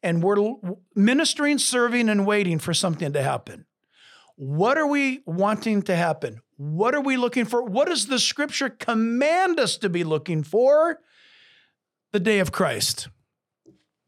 and 0.04 0.24
we're 0.24 0.54
ministering, 0.96 1.58
serving, 1.58 2.10
and 2.10 2.26
waiting 2.26 2.60
for 2.60 2.74
something 2.74 3.14
to 3.14 3.22
happen. 3.22 3.66
What 4.36 4.78
are 4.78 4.88
we 4.88 5.22
wanting 5.26 5.84
to 5.84 5.96
happen? 5.96 6.42
What 6.58 6.96
are 6.96 7.02
we 7.02 7.18
looking 7.18 7.46
for? 7.46 7.64
What 7.64 7.88
does 7.88 8.08
the 8.08 8.20
scripture 8.20 8.70
command 8.70 9.60
us 9.60 9.78
to 9.78 9.90
be 9.90 10.04
looking 10.04 10.44
for? 10.44 11.00
The 12.12 12.20
day 12.20 12.40
of 12.40 12.52
Christ. 12.52 13.08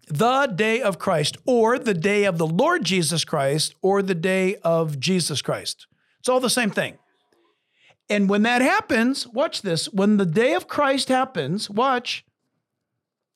The 0.08 0.48
day 0.48 0.82
of 0.82 1.00
Christ, 1.00 1.38
or 1.46 1.80
the 1.80 1.94
day 1.94 2.26
of 2.26 2.38
the 2.38 2.48
Lord 2.48 2.84
Jesus 2.84 3.24
Christ, 3.24 3.74
or 3.82 4.02
the 4.02 4.16
day 4.16 4.56
of 4.58 5.00
Jesus 5.00 5.42
Christ. 5.42 5.88
It's 6.20 6.30
all 6.30 6.40
the 6.40 6.50
same 6.50 6.70
thing. 6.70 6.98
And 8.10 8.30
when 8.30 8.44
that 8.44 8.62
happens, 8.62 9.28
watch 9.28 9.62
this. 9.62 9.86
When 9.88 10.18
the 10.18 10.26
day 10.26 10.54
of 10.54 10.68
Christ 10.68 11.10
happens, 11.10 11.70
watch. 11.70 12.26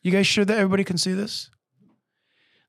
You 0.03 0.11
guys 0.11 0.27
sure 0.27 0.45
that 0.45 0.57
everybody 0.57 0.83
can 0.83 0.97
see 0.97 1.13
this? 1.13 1.49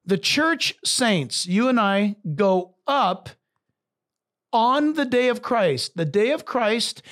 The 0.05 0.19
church 0.19 0.75
saints, 0.85 1.47
you 1.47 1.69
and 1.69 1.79
I, 1.79 2.17
go 2.35 2.77
up 2.87 3.29
on 4.53 4.95
the 4.95 5.05
day 5.05 5.29
of 5.29 5.43
Christ. 5.43 5.97
The 5.97 6.05
day 6.05 6.31
of 6.31 6.45
Christ 6.45 7.03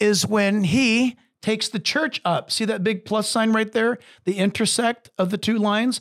is 0.00 0.26
when 0.26 0.64
he 0.64 1.16
takes 1.42 1.68
the 1.68 1.78
church 1.78 2.20
up. 2.24 2.50
See 2.50 2.64
that 2.66 2.84
big 2.84 3.04
plus 3.04 3.28
sign 3.28 3.52
right 3.52 3.70
there? 3.70 3.98
The 4.24 4.36
intersect 4.36 5.10
of 5.18 5.30
the 5.30 5.38
two 5.38 5.58
lines. 5.58 6.00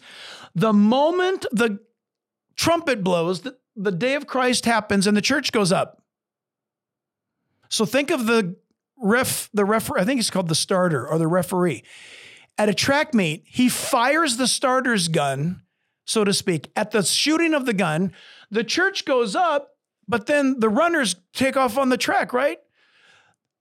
The 0.54 0.74
moment 0.74 1.46
the 1.52 1.80
trumpet 2.56 3.04
blows, 3.04 3.42
the, 3.42 3.58
the 3.76 3.92
day 3.92 4.16
of 4.16 4.28
Christ 4.28 4.66
happens 4.66 5.08
and 5.08 5.16
the 5.16 5.22
church 5.22 5.52
goes 5.52 5.72
up. 5.72 6.02
So 7.70 7.86
think 7.86 8.10
of 8.10 8.26
the 8.26 8.56
ref, 8.98 9.50
the 9.54 9.66
ref, 9.66 9.92
I 9.92 10.04
think 10.04 10.18
he's 10.18 10.30
called 10.30 10.50
the 10.50 10.56
starter 10.56 11.08
or 11.08 11.18
the 11.18 11.28
referee. 11.28 11.84
At 12.58 12.68
a 12.68 12.74
track 12.74 13.14
meet, 13.14 13.44
he 13.46 13.70
fires 13.70 14.36
the 14.36 14.48
starter's 14.48 15.08
gun, 15.08 15.62
so 16.06 16.26
to 16.26 16.34
speak. 16.34 16.72
At 16.76 16.92
the 16.92 17.04
shooting 17.04 17.54
of 17.54 17.66
the 17.66 17.74
gun, 17.74 18.12
the 18.52 18.66
church 18.66 19.06
goes 19.06 19.36
up, 19.36 19.70
but 20.08 20.26
then 20.26 20.60
the 20.60 20.68
runners 20.68 21.16
take 21.34 21.56
off 21.56 21.78
on 21.78 21.88
the 21.88 21.98
track, 21.98 22.34
right? 22.34 22.58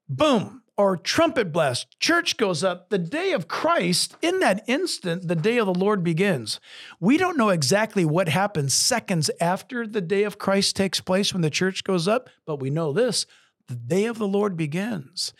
Boom 0.08 0.62
or 0.78 0.96
trumpet 0.96 1.52
blast, 1.52 1.98
church 1.98 2.36
goes 2.36 2.62
up, 2.62 2.88
the 2.88 2.98
day 2.98 3.32
of 3.32 3.48
Christ, 3.48 4.16
in 4.22 4.38
that 4.38 4.62
instant, 4.68 5.26
the 5.26 5.34
day 5.34 5.58
of 5.58 5.66
the 5.66 5.74
Lord 5.74 6.04
begins. 6.04 6.60
We 7.00 7.18
don't 7.18 7.36
know 7.36 7.48
exactly 7.48 8.04
what 8.04 8.28
happens 8.28 8.74
seconds 8.74 9.28
after 9.40 9.88
the 9.88 10.00
day 10.00 10.22
of 10.22 10.38
Christ 10.38 10.76
takes 10.76 11.00
place 11.00 11.32
when 11.32 11.42
the 11.42 11.50
church 11.50 11.82
goes 11.82 12.06
up, 12.06 12.30
but 12.46 12.60
we 12.60 12.70
know 12.70 12.92
this 12.92 13.26
the 13.66 13.74
day 13.74 14.06
of 14.06 14.18
the 14.18 14.28
Lord 14.28 14.56
begins. 14.56 15.34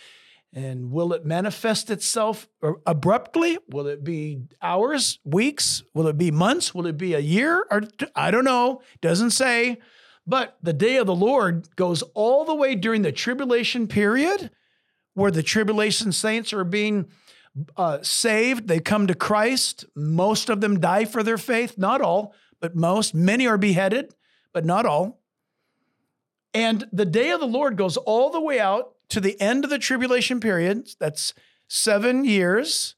And 0.52 0.90
will 0.90 1.12
it 1.12 1.24
manifest 1.24 1.88
itself 1.88 2.48
abruptly? 2.84 3.58
Will 3.68 3.86
it 3.86 4.02
be 4.02 4.40
hours, 4.60 5.18
weeks? 5.24 5.82
Will 5.94 6.08
it 6.08 6.18
be 6.18 6.30
months? 6.30 6.74
Will 6.74 6.86
it 6.86 6.98
be 6.98 7.14
a 7.14 7.20
year? 7.20 7.64
Or 7.70 7.82
I 8.16 8.30
don't 8.30 8.44
know. 8.44 8.82
Doesn't 9.00 9.30
say. 9.30 9.78
But 10.26 10.56
the 10.62 10.72
day 10.72 10.96
of 10.96 11.06
the 11.06 11.14
Lord 11.14 11.74
goes 11.76 12.02
all 12.14 12.44
the 12.44 12.54
way 12.54 12.74
during 12.74 13.02
the 13.02 13.12
tribulation 13.12 13.86
period 13.86 14.50
where 15.18 15.30
the 15.32 15.42
tribulation 15.42 16.12
saints 16.12 16.52
are 16.52 16.64
being 16.64 17.08
uh, 17.76 17.98
saved. 18.02 18.68
They 18.68 18.78
come 18.78 19.08
to 19.08 19.14
Christ. 19.14 19.84
Most 19.96 20.48
of 20.48 20.60
them 20.60 20.78
die 20.78 21.04
for 21.04 21.22
their 21.22 21.38
faith. 21.38 21.76
Not 21.76 22.00
all, 22.00 22.34
but 22.60 22.76
most. 22.76 23.14
Many 23.14 23.46
are 23.46 23.58
beheaded, 23.58 24.14
but 24.52 24.64
not 24.64 24.86
all. 24.86 25.20
And 26.54 26.84
the 26.92 27.04
day 27.04 27.30
of 27.30 27.40
the 27.40 27.46
Lord 27.46 27.76
goes 27.76 27.96
all 27.96 28.30
the 28.30 28.40
way 28.40 28.60
out 28.60 28.94
to 29.10 29.20
the 29.20 29.38
end 29.40 29.64
of 29.64 29.70
the 29.70 29.78
tribulation 29.78 30.38
period. 30.38 30.88
That's 31.00 31.34
seven 31.66 32.24
years. 32.24 32.94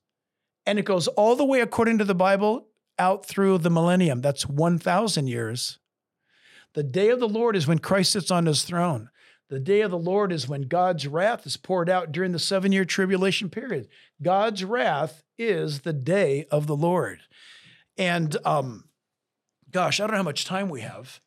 And 0.67 0.79
it 0.79 0.85
goes 0.85 1.09
all 1.09 1.37
the 1.37 1.45
way, 1.45 1.61
according 1.61 1.99
to 1.99 2.05
the 2.05 2.15
Bible, 2.15 2.69
out 2.99 3.25
through 3.25 3.59
the 3.59 3.71
millennium. 3.71 4.21
That's 4.21 4.47
1,000 4.47 5.27
years. 5.27 5.79
The 6.75 6.83
day 6.83 7.09
of 7.09 7.19
the 7.19 7.29
Lord 7.29 7.57
is 7.57 7.67
when 7.67 7.79
Christ 7.79 8.13
sits 8.13 8.31
on 8.31 8.47
his 8.47 8.63
throne. 8.63 9.10
The 9.51 9.59
day 9.59 9.81
of 9.81 9.91
the 9.91 9.99
Lord 9.99 10.31
is 10.33 10.49
when 10.49 10.63
God's 10.63 11.09
wrath 11.09 11.45
is 11.45 11.57
poured 11.57 11.91
out 11.91 12.13
during 12.13 12.31
the 12.31 12.39
seven 12.39 12.71
year 12.71 12.85
tribulation 12.85 13.51
period. 13.51 13.89
God's 14.23 14.65
wrath 14.65 15.25
is 15.37 15.81
the 15.81 15.93
day 15.93 16.47
of 16.53 16.69
the 16.69 16.77
Lord. 16.77 17.19
And 17.99 18.37
um, 18.45 18.85
gosh, 19.73 19.99
I 19.99 20.05
don't 20.05 20.13
know 20.13 20.19
how 20.19 20.23
much 20.23 20.45
time 20.45 20.69
we 20.69 20.83
have. 20.83 21.21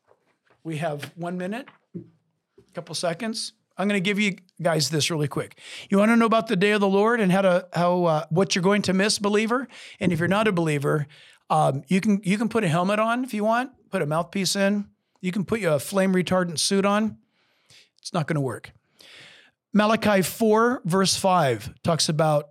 We 0.64 0.78
have 0.78 1.12
one 1.16 1.36
minute, 1.36 1.68
a 1.94 2.72
couple 2.72 2.94
seconds. 2.94 3.52
I'm 3.76 3.88
going 3.88 4.02
to 4.02 4.04
give 4.04 4.18
you 4.18 4.38
guys 4.62 4.88
this 4.88 5.10
really 5.10 5.28
quick. 5.28 5.58
You 5.90 5.98
want 5.98 6.10
to 6.10 6.16
know 6.16 6.24
about 6.24 6.46
the 6.46 6.56
day 6.56 6.70
of 6.70 6.80
the 6.80 6.88
Lord 6.88 7.20
and 7.20 7.30
how 7.30 7.42
to 7.42 7.68
how 7.74 8.04
uh, 8.04 8.24
what 8.30 8.54
you're 8.54 8.62
going 8.62 8.82
to 8.82 8.94
miss, 8.94 9.18
believer. 9.18 9.68
And 10.00 10.12
if 10.12 10.18
you're 10.18 10.28
not 10.28 10.48
a 10.48 10.52
believer, 10.52 11.06
um, 11.50 11.82
you 11.88 12.00
can 12.00 12.22
you 12.24 12.38
can 12.38 12.48
put 12.48 12.64
a 12.64 12.68
helmet 12.68 12.98
on 12.98 13.22
if 13.22 13.34
you 13.34 13.44
want, 13.44 13.72
put 13.90 14.00
a 14.00 14.06
mouthpiece 14.06 14.56
in. 14.56 14.88
You 15.20 15.30
can 15.30 15.44
put 15.44 15.62
a 15.62 15.78
flame 15.78 16.14
retardant 16.14 16.58
suit 16.58 16.86
on. 16.86 17.18
It's 18.04 18.12
not 18.12 18.26
going 18.26 18.34
to 18.34 18.42
work. 18.42 18.70
Malachi 19.72 20.20
4, 20.20 20.82
verse 20.84 21.16
5 21.16 21.72
talks 21.82 22.10
about 22.10 22.50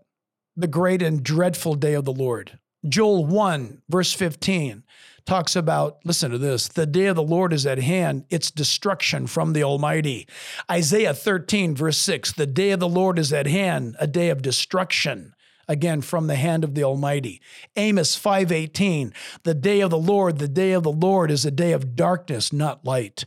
the 0.57 0.65
great 0.65 1.03
and 1.03 1.21
dreadful 1.21 1.75
day 1.75 1.93
of 1.93 2.05
the 2.05 2.11
Lord. 2.11 2.57
Joel 2.89 3.27
1, 3.27 3.83
verse 3.87 4.13
15 4.13 4.83
talks 5.27 5.55
about, 5.55 5.99
listen 6.05 6.31
to 6.31 6.39
this, 6.39 6.67
the 6.69 6.87
day 6.87 7.05
of 7.05 7.15
the 7.15 7.21
Lord 7.21 7.53
is 7.53 7.67
at 7.67 7.77
hand, 7.77 8.25
its 8.31 8.49
destruction 8.49 9.27
from 9.27 9.53
the 9.53 9.61
Almighty. 9.63 10.27
Isaiah 10.71 11.13
13, 11.13 11.75
verse 11.75 11.99
6, 11.99 12.31
the 12.31 12.47
day 12.47 12.71
of 12.71 12.79
the 12.79 12.89
Lord 12.89 13.19
is 13.19 13.31
at 13.31 13.45
hand, 13.45 13.95
a 13.99 14.07
day 14.07 14.29
of 14.29 14.41
destruction 14.41 15.35
again 15.67 16.01
from 16.01 16.27
the 16.27 16.35
hand 16.35 16.63
of 16.63 16.75
the 16.75 16.83
almighty 16.83 17.41
amos 17.75 18.17
5:18 18.17 19.13
the 19.43 19.53
day 19.53 19.79
of 19.79 19.89
the 19.89 19.97
lord 19.97 20.37
the 20.37 20.47
day 20.47 20.73
of 20.73 20.83
the 20.83 20.91
lord 20.91 21.31
is 21.31 21.45
a 21.45 21.51
day 21.51 21.71
of 21.71 21.95
darkness 21.95 22.51
not 22.51 22.83
light 22.83 23.25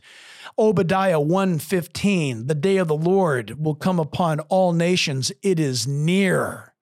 Obadiah 0.57 1.19
1:15 1.19 2.47
The 2.47 2.55
day 2.55 2.77
of 2.77 2.87
the 2.87 2.95
Lord 2.95 3.63
will 3.63 3.75
come 3.75 3.99
upon 3.99 4.39
all 4.41 4.73
nations 4.73 5.31
it 5.41 5.59
is 5.59 5.87
near. 5.87 6.73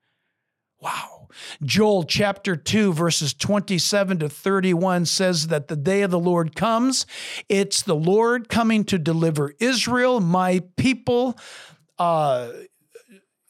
Wow. 0.82 1.28
Joel 1.64 2.04
chapter 2.04 2.56
2 2.56 2.94
verses 2.94 3.34
27 3.34 4.20
to 4.20 4.30
31 4.30 5.06
says 5.06 5.48
that 5.48 5.68
the 5.68 5.76
day 5.76 6.02
of 6.02 6.12
the 6.12 6.20
Lord 6.20 6.56
comes. 6.56 7.06
It's 7.50 7.82
the 7.82 7.96
Lord 7.96 8.50
coming 8.50 8.84
to 8.86 8.98
deliver 8.98 9.54
Israel, 9.60 10.20
my 10.20 10.62
people, 10.78 11.38
uh, 11.98 12.52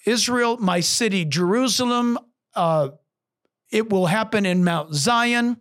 Israel, 0.06 0.58
my 0.58 0.80
city, 0.80 1.26
Jerusalem. 1.26 2.18
Uh, 2.56 2.90
it 3.72 3.90
will 3.90 4.06
happen 4.06 4.46
in 4.46 4.64
Mount 4.64 4.94
Zion. 4.94 5.58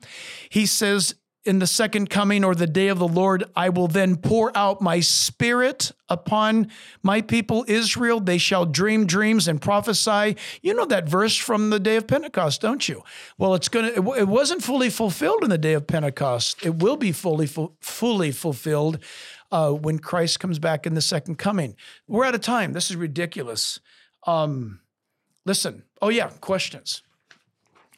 He 0.48 0.66
says 0.66 1.14
in 1.44 1.58
the 1.58 1.66
second 1.66 2.08
coming 2.08 2.42
or 2.42 2.54
the 2.54 2.66
day 2.66 2.88
of 2.88 2.98
the 2.98 3.08
Lord, 3.08 3.44
I 3.54 3.68
will 3.68 3.88
then 3.88 4.16
pour 4.16 4.56
out 4.56 4.80
my 4.80 5.00
spirit 5.00 5.92
upon 6.08 6.68
my 7.02 7.20
people 7.20 7.64
Israel. 7.68 8.20
They 8.20 8.38
shall 8.38 8.64
dream 8.64 9.06
dreams 9.06 9.46
and 9.46 9.60
prophesy. 9.60 10.36
You 10.62 10.74
know 10.74 10.86
that 10.86 11.08
verse 11.08 11.36
from 11.36 11.70
the 11.70 11.80
day 11.80 11.96
of 11.96 12.06
Pentecost, 12.06 12.60
don't 12.60 12.88
you? 12.88 13.02
Well, 13.36 13.54
it's 13.54 13.68
going 13.68 13.94
to, 13.94 14.12
it 14.14 14.28
wasn't 14.28 14.62
fully 14.62 14.90
fulfilled 14.90 15.44
in 15.44 15.50
the 15.50 15.58
day 15.58 15.74
of 15.74 15.86
Pentecost. 15.86 16.64
It 16.64 16.76
will 16.76 16.96
be 16.96 17.12
fully, 17.12 17.48
fully 17.80 18.32
fulfilled 18.32 18.98
uh, 19.52 19.70
when 19.72 19.98
Christ 19.98 20.40
comes 20.40 20.58
back 20.58 20.86
in 20.86 20.94
the 20.94 21.02
second 21.02 21.36
coming. 21.36 21.76
We're 22.08 22.24
out 22.24 22.34
of 22.34 22.40
time. 22.40 22.72
This 22.72 22.90
is 22.90 22.96
ridiculous. 22.96 23.80
Um, 24.26 24.80
listen. 25.44 25.84
Oh, 26.00 26.08
yeah, 26.08 26.30
questions. 26.40 27.02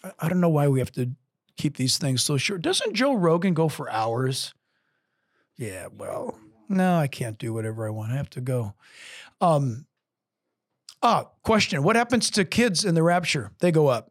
I, 0.02 0.10
I 0.18 0.28
don't 0.28 0.40
know 0.40 0.48
why 0.48 0.68
we 0.68 0.80
have 0.80 0.92
to 0.92 1.10
keep 1.56 1.76
these 1.76 1.98
things 1.98 2.22
so 2.22 2.36
short. 2.36 2.62
Doesn't 2.62 2.94
Joe 2.94 3.14
Rogan 3.14 3.54
go 3.54 3.68
for 3.68 3.90
hours? 3.90 4.54
Yeah, 5.56 5.88
well, 5.96 6.38
no, 6.68 6.98
I 6.98 7.06
can't 7.06 7.38
do 7.38 7.52
whatever 7.52 7.86
I 7.86 7.90
want. 7.90 8.12
I 8.12 8.16
have 8.16 8.30
to 8.30 8.40
go. 8.40 8.74
Um, 9.40 9.86
ah, 11.02 11.26
question: 11.42 11.82
What 11.82 11.96
happens 11.96 12.30
to 12.30 12.44
kids 12.44 12.84
in 12.84 12.94
the 12.94 13.02
rapture? 13.02 13.52
They 13.60 13.72
go 13.72 13.88
up. 13.88 14.10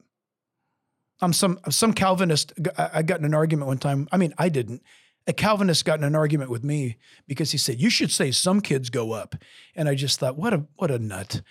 I'm 1.22 1.34
some 1.34 1.60
some 1.70 1.94
Calvinist. 1.94 2.54
I 2.78 3.04
got 3.04 3.20
in 3.20 3.26
an 3.26 3.34
argument 3.34 3.68
one 3.68 3.78
time. 3.78 4.08
I 4.12 4.18
mean, 4.18 4.34
I 4.38 4.50
didn't. 4.50 4.82
A 5.28 5.34
Calvinist 5.34 5.86
got 5.86 6.00
in 6.00 6.06
an 6.06 6.16
argument 6.16 6.52
with 6.52 6.64
me 6.64 6.98
because 7.28 7.52
he 7.52 7.58
said 7.58 7.82
you 7.82 7.90
should 7.90 8.12
say 8.12 8.32
some 8.32 8.62
kids 8.62 8.90
go 8.90 9.12
up, 9.12 9.36
and 9.76 9.88
I 9.88 9.96
just 9.96 10.20
thought, 10.20 10.38
what 10.38 10.54
a 10.54 10.66
what 10.76 10.92
a 10.92 11.00
nut. 11.00 11.42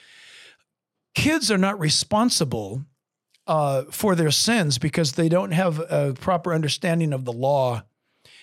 Kids 1.15 1.51
are 1.51 1.59
not 1.59 1.79
responsible 1.79 2.85
uh, 3.47 3.85
for 3.91 4.15
their 4.15 4.31
sins 4.31 4.79
because 4.79 5.13
they 5.13 5.29
don't 5.29 5.53
have 5.53 5.79
a 5.79 6.15
proper 6.15 6.55
understanding 6.55 7.13
of 7.13 7.25
the 7.25 7.33
law. 7.33 7.83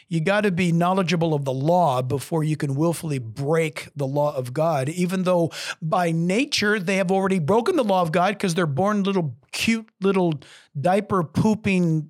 You 0.08 0.20
got 0.20 0.42
to 0.42 0.52
be 0.52 0.74
knowledgeable 0.74 1.34
of 1.34 1.46
the 1.46 1.54
law 1.54 2.02
before 2.02 2.44
you 2.44 2.58
can 2.58 2.76
willfully 2.76 3.18
break 3.18 3.88
the 3.96 4.06
law 4.06 4.36
of 4.36 4.54
God, 4.54 4.90
even 4.90 5.24
though 5.24 5.52
by 5.82 6.12
nature 6.12 6.80
they 6.80 6.98
have 6.98 7.12
already 7.12 7.40
broken 7.40 7.78
the 7.78 7.84
law 7.84 8.02
of 8.02 8.12
God 8.12 8.34
because 8.34 8.54
they're 8.54 8.66
born 8.66 9.04
little 9.04 9.38
cute 9.54 9.90
little 10.02 10.34
diaper 10.80 11.24
pooping 11.24 12.10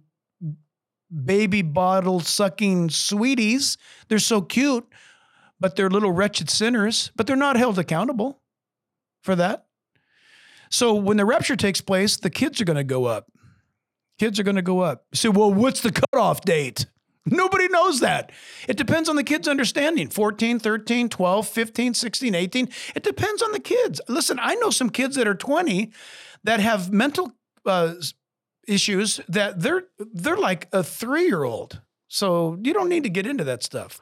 baby 1.26 1.62
bottle 1.62 2.20
sucking 2.20 2.90
sweeties. 2.90 3.78
They're 4.08 4.20
so 4.20 4.42
cute, 4.42 4.88
but 5.60 5.76
they're 5.76 5.90
little 5.90 6.12
wretched 6.12 6.50
sinners, 6.50 7.12
but 7.16 7.28
they're 7.28 7.36
not 7.36 7.58
held 7.58 7.78
accountable 7.78 8.42
for 9.22 9.36
that. 9.36 9.68
So 10.72 10.94
when 10.94 11.18
the 11.18 11.26
rapture 11.26 11.56
takes 11.56 11.82
place, 11.82 12.18
the 12.18 12.30
kids 12.30 12.60
are 12.62 12.66
going 12.66 12.78
to 12.78 12.84
go 12.84 13.06
up. 13.06 13.32
Kids 14.18 14.40
are 14.40 14.44
going 14.44 14.56
to 14.56 14.62
go 14.62 14.80
up. 14.80 15.06
Say, 15.14 15.30
well, 15.30 15.54
what's 15.54 15.82
the 15.82 15.92
cutoff 15.92 16.42
date? 16.42 16.86
Nobody 17.26 17.68
knows 17.68 18.00
that. 18.00 18.32
It 18.68 18.78
depends 18.78 19.08
on 19.08 19.16
the 19.16 19.24
kids' 19.24 19.48
understanding 19.48 20.08
14, 20.08 20.60
13, 20.60 21.10
12, 21.10 21.48
15, 21.48 21.94
16, 21.94 22.36
18. 22.36 22.70
It 22.96 23.04
depends 23.04 23.42
on 23.42 23.52
the 23.52 23.60
kids. 23.60 24.02
Listen, 24.08 24.40
I 24.42 24.56
know 24.56 24.70
some 24.72 24.90
kids 24.90 25.16
that 25.18 25.28
are 25.28 25.36
20 25.36 25.92
that 26.44 26.60
have 26.60 26.92
mental 26.92 27.34
uh, 27.66 27.94
issues 28.68 29.20
that 29.28 29.60
they're 29.60 29.84
they're 30.00 30.38
like 30.38 30.68
a 30.72 30.80
3-year-old. 30.80 31.82
So 32.08 32.58
you 32.62 32.74
don't 32.74 32.90
need 32.90 33.04
to 33.04 33.10
get 33.10 33.28
into 33.28 33.44
that 33.44 33.64
stuff. 33.64 34.02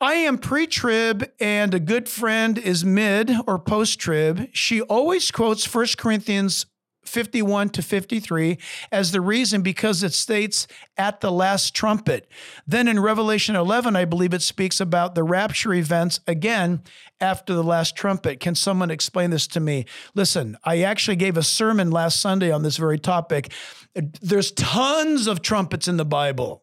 I 0.00 0.14
am 0.14 0.38
pre 0.38 0.68
trib 0.68 1.28
and 1.40 1.74
a 1.74 1.80
good 1.80 2.08
friend 2.08 2.56
is 2.56 2.84
mid 2.84 3.32
or 3.48 3.58
post 3.58 3.98
trib. 3.98 4.48
She 4.52 4.80
always 4.82 5.32
quotes 5.32 5.72
1 5.74 5.86
Corinthians 5.98 6.66
51 7.04 7.70
to 7.70 7.82
53 7.82 8.58
as 8.92 9.10
the 9.10 9.20
reason 9.20 9.62
because 9.62 10.04
it 10.04 10.12
states 10.12 10.68
at 10.96 11.20
the 11.20 11.32
last 11.32 11.74
trumpet. 11.74 12.28
Then 12.64 12.86
in 12.86 13.00
Revelation 13.00 13.56
11, 13.56 13.96
I 13.96 14.04
believe 14.04 14.34
it 14.34 14.42
speaks 14.42 14.80
about 14.80 15.16
the 15.16 15.24
rapture 15.24 15.74
events 15.74 16.20
again 16.28 16.82
after 17.20 17.54
the 17.54 17.64
last 17.64 17.96
trumpet. 17.96 18.38
Can 18.38 18.54
someone 18.54 18.92
explain 18.92 19.30
this 19.30 19.48
to 19.48 19.58
me? 19.58 19.84
Listen, 20.14 20.56
I 20.62 20.82
actually 20.82 21.16
gave 21.16 21.36
a 21.36 21.42
sermon 21.42 21.90
last 21.90 22.20
Sunday 22.20 22.52
on 22.52 22.62
this 22.62 22.76
very 22.76 23.00
topic. 23.00 23.52
There's 23.94 24.52
tons 24.52 25.26
of 25.26 25.42
trumpets 25.42 25.88
in 25.88 25.96
the 25.96 26.04
Bible. 26.04 26.62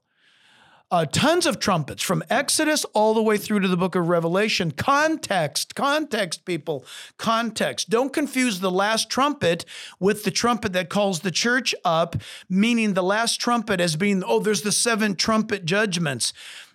Uh, 0.92 1.06
tons 1.06 1.46
of 1.46 1.60
trumpets 1.60 2.04
from 2.04 2.24
Exodus 2.30 2.86
all 2.94 3.14
the 3.14 3.22
way 3.22 3.38
through 3.38 3.60
to 3.60 3.68
the 3.68 3.78
book 3.78 3.96
of 3.96 4.08
Revelation. 4.08 4.72
Context, 4.72 5.76
context, 5.76 6.46
people, 6.46 6.86
context. 7.18 7.90
Don't 7.90 8.14
confuse 8.14 8.60
the 8.60 8.72
last 8.72 9.10
trumpet 9.10 9.66
with 10.00 10.24
the 10.24 10.32
trumpet 10.32 10.74
that 10.74 10.90
calls 10.90 11.22
the 11.22 11.32
church 11.32 11.74
up, 11.84 12.16
meaning 12.48 12.94
the 12.94 13.04
last 13.04 13.42
trumpet 13.42 13.80
as 13.82 13.96
being, 13.96 14.24
oh, 14.24 14.40
there's 14.40 14.62
the 14.62 14.72
seven 14.72 15.16
trumpet 15.16 15.66
judgments. 15.66 16.34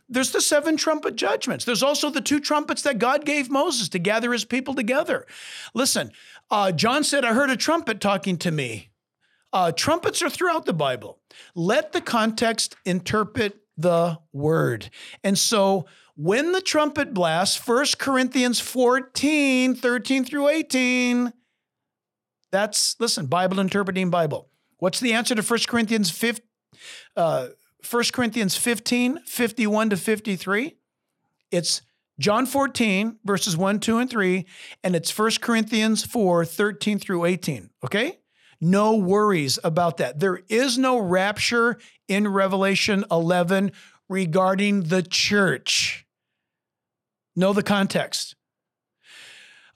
There's 0.09 0.33
the 0.33 0.41
seven 0.41 0.77
trumpet 0.77 1.15
judgments. 1.15 1.65
There's 1.65 1.85
also 1.85 2.11
the 2.11 2.21
two 2.21 2.41
trumpets 2.41 2.83
that 2.83 2.99
God 2.99 3.25
gave 3.25 3.49
Moses 3.49 3.89
to 3.91 4.01
gather 4.01 4.33
his 4.33 4.45
people 4.45 4.75
together. 4.75 5.25
Listen, 5.73 6.11
uh, 6.51 6.73
John 6.73 7.05
said, 7.05 7.25
I 7.25 7.33
heard 7.33 7.51
a 7.51 7.57
trumpet 7.57 8.01
talking 8.01 8.37
to 8.39 8.51
me. 8.51 8.91
Uh, 9.53 9.71
trumpets 9.71 10.21
are 10.21 10.31
throughout 10.31 10.65
the 10.65 10.73
Bible. 10.73 11.19
Let 11.55 11.93
the 11.93 12.01
context 12.01 12.75
interpret 12.85 13.60
the 13.81 14.19
word. 14.33 14.91
And 15.25 15.39
so 15.39 15.87
when 16.17 16.53
the 16.53 16.61
trumpet 16.61 17.15
blasts, 17.15 17.67
1 17.67 17.87
Corinthians 17.99 18.61
14, 18.61 19.75
13 19.75 20.25
through 20.25 20.49
18, 20.49 21.33
that's, 22.51 22.97
listen, 22.99 23.27
Bible 23.27 23.61
interpreting 23.61 24.11
Bible. 24.11 24.49
What's 24.79 25.01
the 25.01 25.13
answer 25.13 25.35
to 25.35 25.43
1 25.43 25.61
Corinthians 25.69 26.11
15, 26.11 26.45
uh, 27.17 27.49
1 27.89 28.05
Corinthians 28.13 28.57
15, 28.57 29.21
51 29.25 29.91
to 29.91 29.97
53? 29.97 30.77
It's 31.51 31.83
John 32.19 32.45
14, 32.45 33.19
verses 33.25 33.57
1, 33.57 33.81
2, 33.81 33.99
and 33.99 34.11
3, 34.11 34.47
and 34.85 34.95
it's 34.95 35.17
1 35.17 35.31
Corinthians 35.41 36.05
4, 36.05 36.45
13 36.45 36.99
through 36.99 37.25
18. 37.25 37.71
Okay? 37.85 38.20
No 38.61 38.97
worries 38.97 39.59
about 39.65 39.97
that. 39.99 40.21
There 40.21 40.41
is 40.49 40.77
no 40.77 40.99
rapture 40.99 41.79
in 42.09 42.29
Revelation 42.29 43.05
11 43.11 43.73
regarding 44.09 44.83
the 44.85 45.03
church. 45.03 46.07
Know 47.35 47.53
the 47.53 47.63
context. 47.63 48.35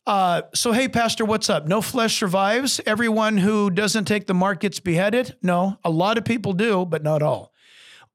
Uh, 0.07 0.43
so, 0.55 0.73
hey, 0.73 0.87
Pastor, 0.89 1.25
what's 1.25 1.49
up? 1.49 1.67
No 1.67 1.81
flesh 1.81 2.19
survives. 2.19 2.79
Everyone 2.85 3.39
who 3.39 3.71
doesn't 3.71 4.05
take 4.05 4.27
the 4.27 4.35
mark 4.35 4.61
gets 4.61 4.81
beheaded. 4.81 5.35
No, 5.41 5.79
a 5.83 5.89
lot 5.89 6.19
of 6.19 6.27
people 6.27 6.53
do, 6.53 6.85
but 6.85 7.03
not 7.03 7.23
all. 7.23 7.53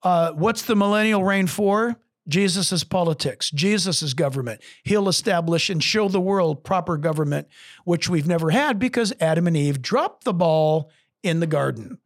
Uh, 0.04 0.32
what's 0.34 0.62
the 0.62 0.76
millennial 0.76 1.24
reign 1.24 1.48
for? 1.48 1.96
Jesus' 2.30 2.84
politics, 2.84 3.52
Jesus' 3.52 4.14
government. 4.14 4.62
He'll 4.84 5.10
establish 5.10 5.70
and 5.70 5.84
show 5.84 6.08
the 6.08 6.22
world 6.22 6.64
proper 6.64 6.98
government, 6.98 7.48
which 7.84 8.08
we've 8.08 8.28
never 8.28 8.52
had 8.52 8.80
because 8.80 9.14
Adam 9.20 9.48
and 9.48 9.58
Eve 9.58 9.82
dropped 9.82 10.24
the 10.24 10.34
ball 10.34 10.92
in 11.24 11.40
the 11.40 11.48
garden. 11.48 11.98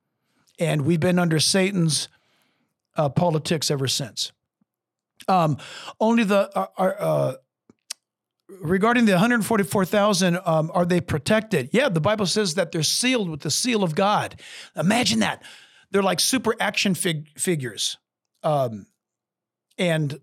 And 0.59 0.83
we've 0.83 0.99
been 0.99 1.19
under 1.19 1.39
Satan's 1.39 2.07
uh, 2.95 3.09
politics 3.09 3.69
ever 3.69 3.88
since. 3.88 4.31
Um, 5.27 5.57
only 5.99 6.23
the, 6.23 6.49
uh, 6.57 6.67
uh, 6.77 7.33
regarding 8.62 9.05
the 9.05 9.13
144,000, 9.13 10.39
um, 10.45 10.71
are 10.73 10.86
they 10.86 11.01
protected? 11.01 11.69
Yeah, 11.71 11.89
the 11.89 12.01
Bible 12.01 12.25
says 12.25 12.55
that 12.55 12.71
they're 12.71 12.83
sealed 12.83 13.29
with 13.29 13.41
the 13.41 13.51
seal 13.51 13.83
of 13.83 13.95
God. 13.95 14.39
Imagine 14.75 15.19
that. 15.19 15.43
They're 15.91 16.03
like 16.03 16.19
super 16.19 16.55
action 16.59 16.95
fig- 16.95 17.38
figures. 17.38 17.97
Um, 18.43 18.88
and 19.77 20.19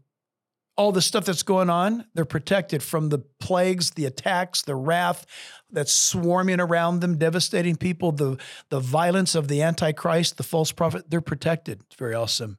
all 0.76 0.92
the 0.92 1.02
stuff 1.02 1.26
that's 1.26 1.42
going 1.42 1.68
on, 1.68 2.06
they're 2.14 2.24
protected 2.24 2.82
from 2.82 3.10
the 3.10 3.18
plagues, 3.38 3.90
the 3.90 4.06
attacks, 4.06 4.62
the 4.62 4.74
wrath 4.74 5.26
that's 5.70 5.92
swarming 5.92 6.58
around 6.58 7.00
them, 7.00 7.18
devastating 7.18 7.76
people, 7.76 8.12
the, 8.12 8.38
the 8.70 8.80
violence 8.80 9.34
of 9.34 9.48
the 9.48 9.60
Antichrist, 9.60 10.38
the 10.38 10.42
false 10.42 10.72
prophet. 10.72 11.10
They're 11.10 11.20
protected. 11.20 11.82
It's 11.82 11.96
very 11.96 12.14
awesome. 12.14 12.56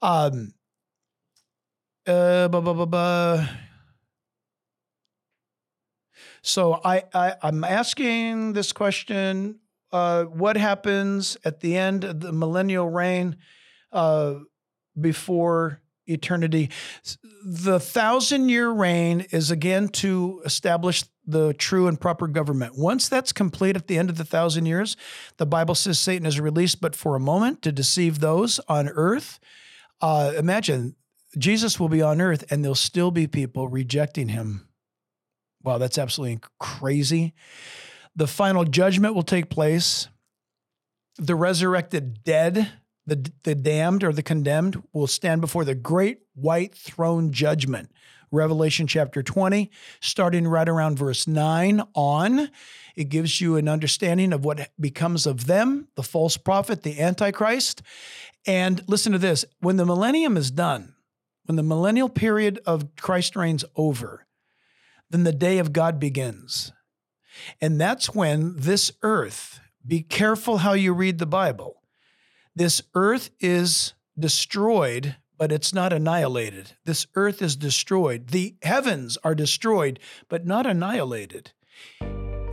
Um, 0.00 0.52
uh, 2.06 2.46
blah, 2.48 2.60
blah, 2.60 2.72
blah, 2.72 2.84
blah. 2.84 3.48
So 6.42 6.80
I, 6.84 7.02
I 7.12 7.34
I'm 7.42 7.64
asking 7.64 8.54
this 8.54 8.72
question: 8.72 9.58
uh, 9.92 10.24
What 10.24 10.56
happens 10.56 11.36
at 11.44 11.60
the 11.60 11.76
end 11.76 12.04
of 12.04 12.20
the 12.20 12.32
millennial 12.32 12.88
reign 12.88 13.36
uh, 13.92 14.34
before 14.98 15.80
eternity. 16.10 16.70
The 17.44 17.80
thousand 17.80 18.48
year 18.48 18.70
reign 18.70 19.26
is 19.30 19.50
again 19.50 19.88
to 19.88 20.42
establish 20.44 21.04
the 21.26 21.54
true 21.54 21.86
and 21.86 22.00
proper 22.00 22.26
government. 22.26 22.76
Once 22.76 23.08
that's 23.08 23.32
complete 23.32 23.76
at 23.76 23.86
the 23.86 23.98
end 23.98 24.10
of 24.10 24.16
the 24.16 24.24
thousand 24.24 24.66
years, 24.66 24.96
the 25.36 25.46
Bible 25.46 25.74
says 25.74 25.98
Satan 25.98 26.26
is 26.26 26.40
released, 26.40 26.80
but 26.80 26.96
for 26.96 27.14
a 27.14 27.20
moment 27.20 27.62
to 27.62 27.72
deceive 27.72 28.20
those 28.20 28.58
on 28.68 28.88
earth. 28.88 29.38
Uh, 30.00 30.32
imagine 30.36 30.96
Jesus 31.38 31.78
will 31.78 31.88
be 31.88 32.02
on 32.02 32.20
earth 32.20 32.44
and 32.50 32.64
there'll 32.64 32.74
still 32.74 33.10
be 33.10 33.26
people 33.26 33.68
rejecting 33.68 34.28
him. 34.28 34.68
Wow, 35.62 35.78
that's 35.78 35.98
absolutely 35.98 36.40
crazy. 36.58 37.34
The 38.16 38.26
final 38.26 38.64
judgment 38.64 39.14
will 39.14 39.22
take 39.22 39.50
place. 39.50 40.08
The 41.18 41.34
resurrected 41.34 42.24
dead 42.24 42.70
the, 43.10 43.32
the 43.42 43.56
damned 43.56 44.04
or 44.04 44.12
the 44.12 44.22
condemned 44.22 44.80
will 44.92 45.08
stand 45.08 45.40
before 45.40 45.64
the 45.64 45.74
great 45.74 46.20
white 46.34 46.76
throne 46.76 47.32
judgment. 47.32 47.90
Revelation 48.30 48.86
chapter 48.86 49.20
20, 49.20 49.68
starting 50.00 50.46
right 50.46 50.68
around 50.68 50.96
verse 50.96 51.26
9 51.26 51.82
on. 51.94 52.50
It 52.94 53.08
gives 53.08 53.40
you 53.40 53.56
an 53.56 53.68
understanding 53.68 54.32
of 54.32 54.44
what 54.44 54.70
becomes 54.78 55.26
of 55.26 55.46
them, 55.46 55.88
the 55.96 56.04
false 56.04 56.36
prophet, 56.36 56.84
the 56.84 57.00
Antichrist. 57.00 57.82
And 58.46 58.84
listen 58.86 59.10
to 59.10 59.18
this 59.18 59.44
when 59.58 59.76
the 59.76 59.84
millennium 59.84 60.36
is 60.36 60.52
done, 60.52 60.94
when 61.46 61.56
the 61.56 61.64
millennial 61.64 62.08
period 62.08 62.60
of 62.64 62.94
Christ 62.94 63.34
reigns 63.34 63.64
over, 63.74 64.28
then 65.10 65.24
the 65.24 65.32
day 65.32 65.58
of 65.58 65.72
God 65.72 65.98
begins. 65.98 66.70
And 67.60 67.80
that's 67.80 68.14
when 68.14 68.54
this 68.56 68.92
earth, 69.02 69.58
be 69.84 70.02
careful 70.02 70.58
how 70.58 70.74
you 70.74 70.92
read 70.92 71.18
the 71.18 71.26
Bible 71.26 71.79
this 72.54 72.82
earth 72.94 73.30
is 73.40 73.94
destroyed, 74.18 75.16
but 75.38 75.52
it's 75.52 75.72
not 75.72 75.92
annihilated. 75.92 76.72
This 76.84 77.06
earth 77.14 77.40
is 77.40 77.56
destroyed. 77.56 78.28
The 78.28 78.56
heavens 78.62 79.16
are 79.24 79.34
destroyed, 79.34 79.98
but 80.28 80.46
not 80.46 80.66
annihilated. 80.66 81.52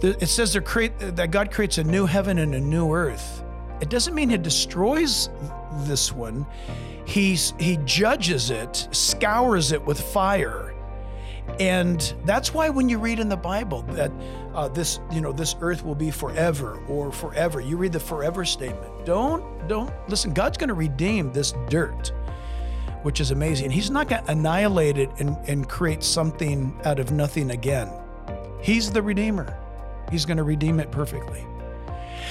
It 0.02 0.30
says 0.30 0.54
that 0.54 1.30
God 1.32 1.52
creates 1.52 1.78
a 1.80 1.84
new 1.84 2.06
heaven 2.06 2.38
and 2.38 2.54
a 2.54 2.60
new 2.60 2.94
earth. 2.94 3.44
It 3.82 3.90
doesn't 3.90 4.14
mean 4.14 4.30
He 4.30 4.38
destroys 4.38 5.30
this 5.82 6.14
one. 6.14 6.46
He's, 7.06 7.54
he 7.60 7.78
judges 7.86 8.50
it, 8.52 8.88
scours 8.92 9.72
it 9.72 9.84
with 9.86 10.00
fire. 10.00 10.67
And 11.60 12.14
that's 12.26 12.54
why 12.54 12.70
when 12.70 12.88
you 12.88 13.00
read 13.00 13.20
in 13.20 13.30
the 13.30 13.38
Bible 13.38 13.82
that 13.90 14.12
uh, 14.54 14.68
this, 14.68 15.00
you 15.12 15.22
know, 15.22 15.32
this 15.32 15.56
earth 15.62 15.84
will 15.84 15.96
be 15.96 16.12
forever 16.12 16.80
or 16.88 17.12
forever, 17.12 17.60
you 17.62 17.78
read 17.78 17.94
the 17.94 18.00
forever 18.00 18.46
statement. 18.46 19.06
Don't, 19.06 19.68
don't 19.68 19.92
listen. 20.08 20.34
God's 20.34 20.58
going 20.58 20.68
to 20.68 20.76
redeem 20.76 21.32
this 21.32 21.54
dirt, 21.70 22.12
which 23.02 23.20
is 23.20 23.32
amazing. 23.32 23.72
He's 23.72 23.90
not 23.90 24.08
going 24.08 24.24
to 24.26 24.32
annihilate 24.32 24.98
it 24.98 25.10
and, 25.20 25.38
and 25.48 25.68
create 25.68 26.04
something 26.04 26.80
out 26.86 27.00
of 27.00 27.12
nothing 27.12 27.52
again. 27.52 27.90
He's 28.62 28.92
the 28.92 29.02
redeemer. 29.02 29.58
He's 30.12 30.26
going 30.26 30.38
to 30.38 30.44
redeem 30.44 30.80
it 30.80 30.92
perfectly. 30.92 31.46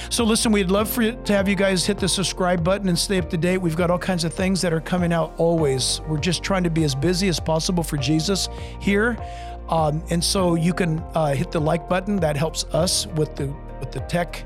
So, 0.09 0.23
listen, 0.23 0.51
we'd 0.51 0.71
love 0.71 0.89
for 0.89 1.01
you 1.01 1.19
to 1.25 1.33
have 1.33 1.49
you 1.49 1.55
guys 1.55 1.85
hit 1.85 1.97
the 1.97 2.07
subscribe 2.07 2.63
button 2.63 2.87
and 2.87 2.97
stay 2.97 3.17
up 3.17 3.29
to 3.29 3.37
date. 3.37 3.57
We've 3.57 3.75
got 3.75 3.91
all 3.91 3.99
kinds 3.99 4.23
of 4.23 4.33
things 4.33 4.61
that 4.61 4.71
are 4.71 4.81
coming 4.81 5.11
out 5.11 5.33
always. 5.37 6.01
We're 6.07 6.17
just 6.17 6.43
trying 6.43 6.63
to 6.63 6.69
be 6.69 6.83
as 6.83 6.95
busy 6.95 7.27
as 7.27 7.39
possible 7.39 7.83
for 7.83 7.97
Jesus 7.97 8.47
here. 8.79 9.17
Um, 9.69 10.01
and 10.09 10.23
so 10.23 10.55
you 10.55 10.73
can 10.73 10.99
uh, 11.13 11.33
hit 11.33 11.51
the 11.51 11.59
like 11.59 11.89
button. 11.89 12.17
That 12.17 12.37
helps 12.37 12.63
us 12.65 13.05
with 13.07 13.35
the 13.35 13.53
with 13.79 13.91
the 13.91 13.99
tech 14.01 14.45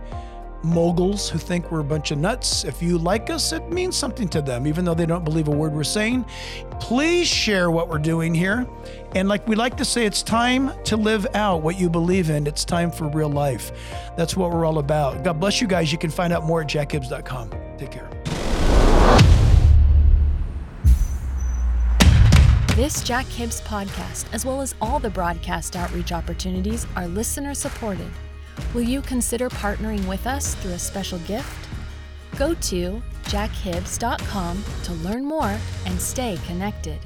moguls 0.63 1.29
who 1.29 1.39
think 1.39 1.71
we're 1.71 1.79
a 1.79 1.83
bunch 1.83 2.11
of 2.11 2.17
nuts. 2.17 2.63
If 2.63 2.81
you 2.81 2.97
like 2.97 3.29
us, 3.29 3.51
it 3.51 3.69
means 3.69 3.95
something 3.95 4.27
to 4.29 4.41
them, 4.41 4.67
even 4.67 4.85
though 4.85 4.93
they 4.93 5.05
don't 5.05 5.25
believe 5.25 5.47
a 5.47 5.51
word 5.51 5.73
we're 5.73 5.83
saying. 5.83 6.25
Please 6.79 7.27
share 7.27 7.71
what 7.71 7.89
we're 7.89 7.99
doing 7.99 8.33
here. 8.33 8.67
And 9.15 9.27
like 9.27 9.47
we 9.47 9.55
like 9.55 9.77
to 9.77 9.85
say, 9.85 10.05
it's 10.05 10.23
time 10.23 10.71
to 10.85 10.97
live 10.97 11.27
out 11.33 11.61
what 11.61 11.79
you 11.79 11.89
believe 11.89 12.29
in. 12.29 12.47
It's 12.47 12.65
time 12.65 12.91
for 12.91 13.07
real 13.09 13.29
life. 13.29 13.71
That's 14.17 14.35
what 14.35 14.51
we're 14.51 14.65
all 14.65 14.79
about. 14.79 15.23
God 15.23 15.39
bless 15.39 15.61
you 15.61 15.67
guys. 15.67 15.91
You 15.91 15.97
can 15.97 16.11
find 16.11 16.31
out 16.33 16.45
more 16.45 16.61
at 16.61 16.67
jackhibbs.com. 16.67 17.51
Take 17.77 17.91
care. 17.91 18.09
This 22.75 23.03
Jack 23.03 23.25
Hibbs 23.25 23.61
podcast, 23.61 24.25
as 24.33 24.45
well 24.45 24.61
as 24.61 24.75
all 24.81 24.97
the 24.97 25.09
broadcast 25.09 25.75
outreach 25.75 26.11
opportunities, 26.11 26.87
are 26.95 27.07
listener 27.07 27.53
supported. 27.53 28.09
Will 28.73 28.81
you 28.81 29.01
consider 29.01 29.49
partnering 29.49 30.05
with 30.07 30.25
us 30.27 30.55
through 30.55 30.71
a 30.71 30.79
special 30.79 31.19
gift? 31.19 31.67
Go 32.37 32.53
to 32.53 33.01
jackhibbs.com 33.25 34.63
to 34.83 34.93
learn 34.93 35.25
more 35.25 35.57
and 35.85 36.01
stay 36.01 36.37
connected. 36.45 36.99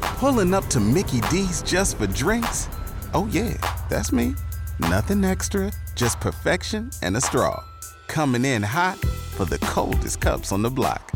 Pulling 0.00 0.54
up 0.54 0.66
to 0.68 0.80
Mickey 0.80 1.20
D's 1.30 1.62
just 1.62 1.98
for 1.98 2.06
drinks? 2.06 2.68
Oh, 3.12 3.28
yeah, 3.30 3.54
that's 3.90 4.12
me. 4.12 4.34
Nothing 4.78 5.24
extra, 5.24 5.70
just 5.94 6.20
perfection 6.20 6.90
and 7.02 7.16
a 7.16 7.20
straw. 7.20 7.62
Coming 8.06 8.44
in 8.44 8.62
hot 8.62 8.98
for 8.98 9.44
the 9.44 9.58
coldest 9.58 10.20
cups 10.20 10.52
on 10.52 10.62
the 10.62 10.70
block. 10.70 11.12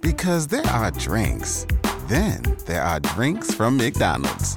Because 0.00 0.46
there 0.46 0.66
are 0.66 0.90
drinks, 0.92 1.66
then 2.06 2.42
there 2.66 2.82
are 2.82 3.00
drinks 3.00 3.52
from 3.52 3.76
McDonald's. 3.76 4.56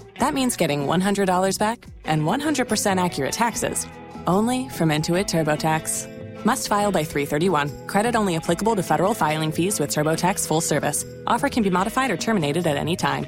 That 0.21 0.35
means 0.35 0.55
getting 0.55 0.85
$100 0.85 1.57
back 1.57 1.83
and 2.05 2.21
100% 2.21 3.03
accurate 3.03 3.31
taxes 3.33 3.87
only 4.27 4.69
from 4.69 4.89
Intuit 4.89 5.25
TurboTax. 5.25 6.45
Must 6.45 6.67
file 6.67 6.91
by 6.91 7.03
331. 7.03 7.87
Credit 7.87 8.15
only 8.15 8.35
applicable 8.35 8.75
to 8.75 8.83
federal 8.83 9.15
filing 9.15 9.51
fees 9.51 9.79
with 9.79 9.89
TurboTax 9.89 10.47
full 10.47 10.61
service. 10.61 11.03
Offer 11.25 11.49
can 11.49 11.63
be 11.63 11.71
modified 11.71 12.11
or 12.11 12.17
terminated 12.17 12.67
at 12.67 12.77
any 12.77 12.95
time. 12.95 13.25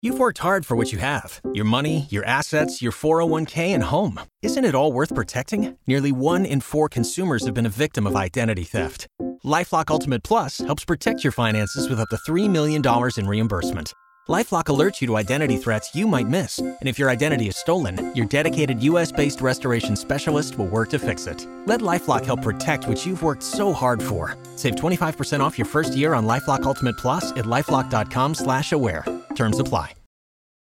You've 0.00 0.18
worked 0.18 0.38
hard 0.38 0.64
for 0.64 0.78
what 0.78 0.92
you 0.92 0.98
have 0.98 1.42
your 1.52 1.66
money, 1.66 2.06
your 2.08 2.24
assets, 2.24 2.80
your 2.80 2.92
401k, 2.92 3.74
and 3.74 3.82
home. 3.82 4.18
Isn't 4.40 4.64
it 4.64 4.74
all 4.74 4.94
worth 4.94 5.14
protecting? 5.14 5.76
Nearly 5.86 6.10
one 6.10 6.46
in 6.46 6.62
four 6.62 6.88
consumers 6.88 7.44
have 7.44 7.52
been 7.52 7.66
a 7.66 7.76
victim 7.84 8.06
of 8.06 8.16
identity 8.16 8.64
theft. 8.64 9.08
Lifelock 9.44 9.90
Ultimate 9.90 10.22
Plus 10.22 10.56
helps 10.56 10.86
protect 10.86 11.22
your 11.22 11.32
finances 11.32 11.90
with 11.90 12.00
up 12.00 12.08
to 12.08 12.16
$3 12.16 12.48
million 12.48 12.82
in 13.18 13.26
reimbursement. 13.26 13.92
LifeLock 14.30 14.66
alerts 14.66 15.00
you 15.00 15.08
to 15.08 15.16
identity 15.16 15.56
threats 15.56 15.92
you 15.92 16.06
might 16.06 16.28
miss, 16.28 16.58
and 16.58 16.76
if 16.82 17.00
your 17.00 17.10
identity 17.10 17.48
is 17.48 17.56
stolen, 17.56 18.14
your 18.14 18.26
dedicated 18.26 18.80
U.S.-based 18.80 19.42
restoration 19.42 19.96
specialist 19.96 20.56
will 20.56 20.68
work 20.68 20.90
to 20.90 21.00
fix 21.00 21.26
it. 21.26 21.44
Let 21.66 21.80
LifeLock 21.80 22.24
help 22.24 22.42
protect 22.42 22.86
what 22.86 23.04
you've 23.04 23.24
worked 23.24 23.42
so 23.42 23.72
hard 23.72 24.00
for. 24.00 24.36
Save 24.54 24.76
25% 24.76 25.40
off 25.40 25.58
your 25.58 25.66
first 25.66 25.96
year 25.96 26.14
on 26.14 26.28
LifeLock 26.28 26.62
Ultimate 26.62 26.96
Plus 26.96 27.32
at 27.32 27.44
lifeLock.com/aware. 27.44 29.04
Terms 29.34 29.58
apply. 29.58 29.94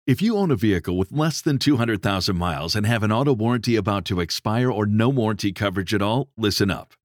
If 0.08 0.20
you 0.24 0.36
own 0.36 0.50
a 0.50 0.56
vehicle 0.56 0.98
with 0.98 1.12
less 1.12 1.40
than 1.40 1.60
200,000 1.60 2.36
miles 2.36 2.76
and 2.76 2.88
have 2.88 3.04
an 3.04 3.12
auto 3.12 3.36
warranty 3.36 3.76
about 3.76 4.04
to 4.06 4.20
expire 4.20 4.72
or 4.72 4.88
no 4.88 5.10
warranty 5.10 5.52
coverage 5.52 5.94
at 5.94 6.02
all, 6.02 6.32
listen 6.36 6.72
up. 6.72 6.96